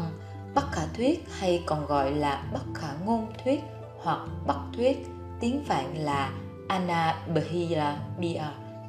bất 0.54 0.64
khả 0.72 0.86
thuyết 0.96 1.24
hay 1.38 1.62
còn 1.66 1.86
gọi 1.86 2.12
là 2.14 2.44
bất 2.52 2.64
khả 2.74 2.88
ngôn 3.04 3.26
thuyết 3.44 3.60
hoặc 3.98 4.20
bất 4.46 4.58
thuyết, 4.76 5.06
tiếng 5.40 5.64
phạn 5.64 5.94
là 5.96 6.32
anabhila 6.68 7.98
bia 8.18 8.42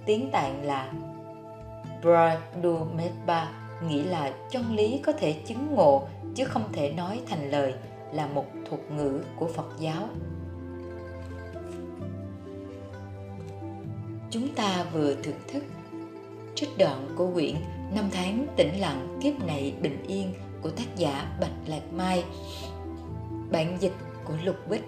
tiếng 0.07 0.31
tạng 0.31 0.63
là 0.63 0.91
Brahmedba 2.01 3.51
nghĩa 3.89 4.03
là 4.03 4.31
chân 4.49 4.75
lý 4.75 5.01
có 5.05 5.11
thể 5.11 5.33
chứng 5.33 5.75
ngộ 5.75 6.07
chứ 6.35 6.45
không 6.45 6.63
thể 6.73 6.91
nói 6.91 7.21
thành 7.29 7.51
lời 7.51 7.73
là 8.13 8.27
một 8.27 8.45
thuật 8.69 8.91
ngữ 8.91 9.21
của 9.35 9.47
Phật 9.47 9.69
giáo. 9.79 10.09
Chúng 14.31 14.55
ta 14.55 14.85
vừa 14.93 15.15
thưởng 15.23 15.39
thức 15.47 15.63
trích 16.55 16.69
đoạn 16.77 17.07
của 17.15 17.31
quyển 17.33 17.55
Năm 17.95 18.09
tháng 18.11 18.47
tĩnh 18.55 18.79
lặng 18.79 19.17
kiếp 19.21 19.45
này 19.45 19.73
bình 19.81 20.03
yên 20.07 20.33
của 20.61 20.69
tác 20.69 20.95
giả 20.95 21.37
Bạch 21.41 21.51
Lạc 21.67 21.93
Mai, 21.93 22.23
Bản 23.51 23.77
dịch 23.79 23.93
của 24.25 24.33
Lục 24.43 24.55
Bích 24.69 24.83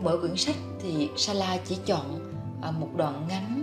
Mỗi 0.00 0.20
quyển 0.20 0.36
sách 0.36 0.56
thì 0.82 1.08
Sala 1.16 1.58
chỉ 1.64 1.78
chọn 1.86 2.32
à, 2.62 2.70
một 2.70 2.88
đoạn 2.96 3.26
ngắn 3.28 3.62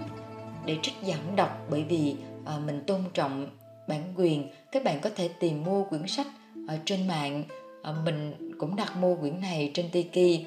để 0.66 0.78
trích 0.82 0.94
dẫn 1.04 1.36
đọc 1.36 1.66
bởi 1.70 1.84
vì 1.84 2.16
à, 2.46 2.58
mình 2.66 2.84
tôn 2.88 3.02
trọng 3.14 3.48
bản 3.88 4.14
quyền 4.18 4.50
các 4.72 4.84
bạn 4.84 5.00
có 5.02 5.10
thể 5.16 5.30
tìm 5.40 5.64
mua 5.64 5.84
quyển 5.84 6.08
sách 6.08 6.28
ở 6.68 6.78
trên 6.86 7.08
mạng 7.08 7.44
Ờ, 7.86 7.94
mình 8.04 8.34
cũng 8.58 8.76
đặt 8.76 8.98
mua 8.98 9.16
quyển 9.16 9.42
này 9.42 9.72
trên 9.74 9.90
Tiki. 9.92 10.46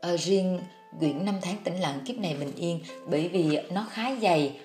À, 0.00 0.16
riêng 0.16 0.60
quyển 0.98 1.24
năm 1.24 1.34
tháng 1.42 1.56
tĩnh 1.64 1.80
lặng 1.80 2.00
kiếp 2.04 2.18
này 2.18 2.36
bình 2.40 2.52
yên 2.56 2.80
bởi 3.06 3.28
vì 3.28 3.58
nó 3.70 3.86
khá 3.90 4.14
dày. 4.22 4.60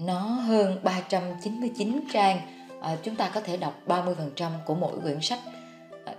Nó 0.00 0.20
hơn 0.20 0.80
399 0.82 2.00
trang. 2.12 2.40
À, 2.82 2.96
chúng 3.02 3.16
ta 3.16 3.30
có 3.34 3.40
thể 3.40 3.56
đọc 3.56 3.74
30% 3.86 4.52
của 4.64 4.74
mỗi 4.74 5.00
quyển 5.00 5.20
sách. 5.20 5.40
À, 6.04 6.14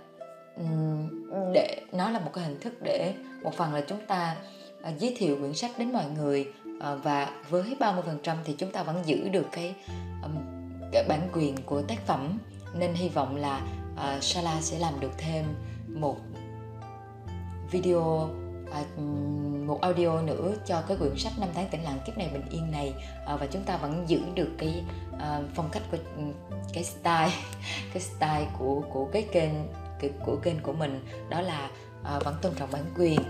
để 1.54 1.82
nó 1.92 2.10
là 2.10 2.18
một 2.18 2.30
cái 2.34 2.44
hình 2.44 2.60
thức 2.60 2.74
để 2.82 3.14
một 3.42 3.54
phần 3.54 3.74
là 3.74 3.80
chúng 3.80 4.06
ta 4.06 4.36
à, 4.82 4.92
giới 4.98 5.14
thiệu 5.18 5.36
quyển 5.40 5.54
sách 5.54 5.70
đến 5.78 5.92
mọi 5.92 6.04
người. 6.16 6.52
À, 6.80 6.94
và 6.94 7.42
với 7.50 7.76
30% 7.80 8.36
thì 8.44 8.54
chúng 8.58 8.72
ta 8.72 8.82
vẫn 8.82 9.02
giữ 9.06 9.28
được 9.28 9.46
cái, 9.52 9.74
um, 10.22 10.32
cái 10.32 10.49
bản 11.08 11.28
quyền 11.32 11.56
của 11.62 11.82
tác 11.82 12.06
phẩm. 12.06 12.38
Nên 12.74 12.94
hy 12.94 13.08
vọng 13.08 13.36
là 13.36 13.60
uh, 13.94 14.22
Sala 14.22 14.60
sẽ 14.60 14.78
làm 14.78 15.00
được 15.00 15.12
thêm 15.18 15.44
một 15.88 16.16
video 17.70 18.30
à, 18.72 18.84
một 19.66 19.80
audio 19.80 20.22
nữa 20.22 20.52
cho 20.66 20.82
cái 20.88 20.96
quyển 20.96 21.16
sách 21.16 21.32
năm 21.38 21.48
tháng 21.54 21.68
tĩnh 21.68 21.82
lặng 21.82 21.98
kiếp 22.06 22.18
này 22.18 22.30
bình 22.32 22.48
yên 22.50 22.70
này. 22.70 22.94
À, 23.26 23.36
và 23.36 23.46
chúng 23.46 23.62
ta 23.62 23.76
vẫn 23.76 24.04
giữ 24.08 24.20
được 24.34 24.48
cái 24.58 24.84
à, 25.18 25.40
phong 25.54 25.68
cách 25.72 25.82
của 25.90 25.98
cái 26.72 26.84
style 26.84 27.32
cái 27.92 28.02
style 28.02 28.46
của 28.58 28.82
của 28.92 29.08
cái 29.12 29.22
kênh 29.32 29.52
cái, 30.00 30.10
của 30.26 30.36
kênh 30.36 30.60
của 30.60 30.72
mình. 30.72 31.04
Đó 31.28 31.40
là 31.40 31.70
à, 32.04 32.18
vẫn 32.18 32.34
tôn 32.42 32.54
trọng 32.54 32.72
bản 32.72 32.84
quyền. 32.96 33.20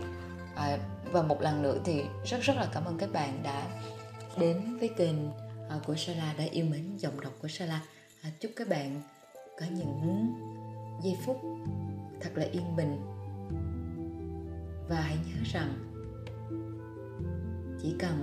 À, 0.54 0.78
và 1.12 1.22
một 1.22 1.42
lần 1.42 1.62
nữa 1.62 1.76
thì 1.84 2.04
rất 2.24 2.40
rất 2.42 2.56
là 2.56 2.66
cảm 2.72 2.84
ơn 2.84 2.98
các 2.98 3.12
bạn 3.12 3.40
đã 3.42 3.62
đến 4.36 4.78
với 4.78 4.88
kênh 4.88 5.16
Ờ, 5.70 5.80
của 5.86 5.94
Sala 5.96 6.34
đã 6.38 6.44
yêu 6.44 6.64
mến 6.64 6.96
giọng 6.96 7.20
đọc 7.20 7.32
của 7.42 7.48
Sala 7.48 7.82
ờ, 8.22 8.30
chúc 8.40 8.52
các 8.56 8.68
bạn 8.68 9.02
có 9.60 9.66
những 9.76 10.26
giây 11.02 11.16
phút 11.24 11.36
thật 12.20 12.30
là 12.34 12.44
yên 12.52 12.76
bình. 12.76 12.96
Và 14.88 15.00
hãy 15.00 15.16
nhớ 15.26 15.42
rằng, 15.52 15.72
chỉ 17.82 17.94
cần 17.98 18.16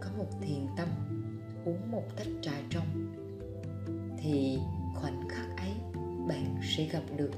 có 0.00 0.10
một 0.18 0.26
thiền 0.40 0.66
tâm, 0.76 0.88
uống 1.64 1.90
một 1.90 2.04
tách 2.16 2.26
trà 2.42 2.52
trong, 2.70 3.14
thì 4.18 4.58
khoảnh 4.94 5.28
khắc 5.28 5.56
ấy 5.56 5.72
bạn 6.28 6.60
sẽ 6.76 6.84
gặp 6.84 7.02
được 7.16 7.30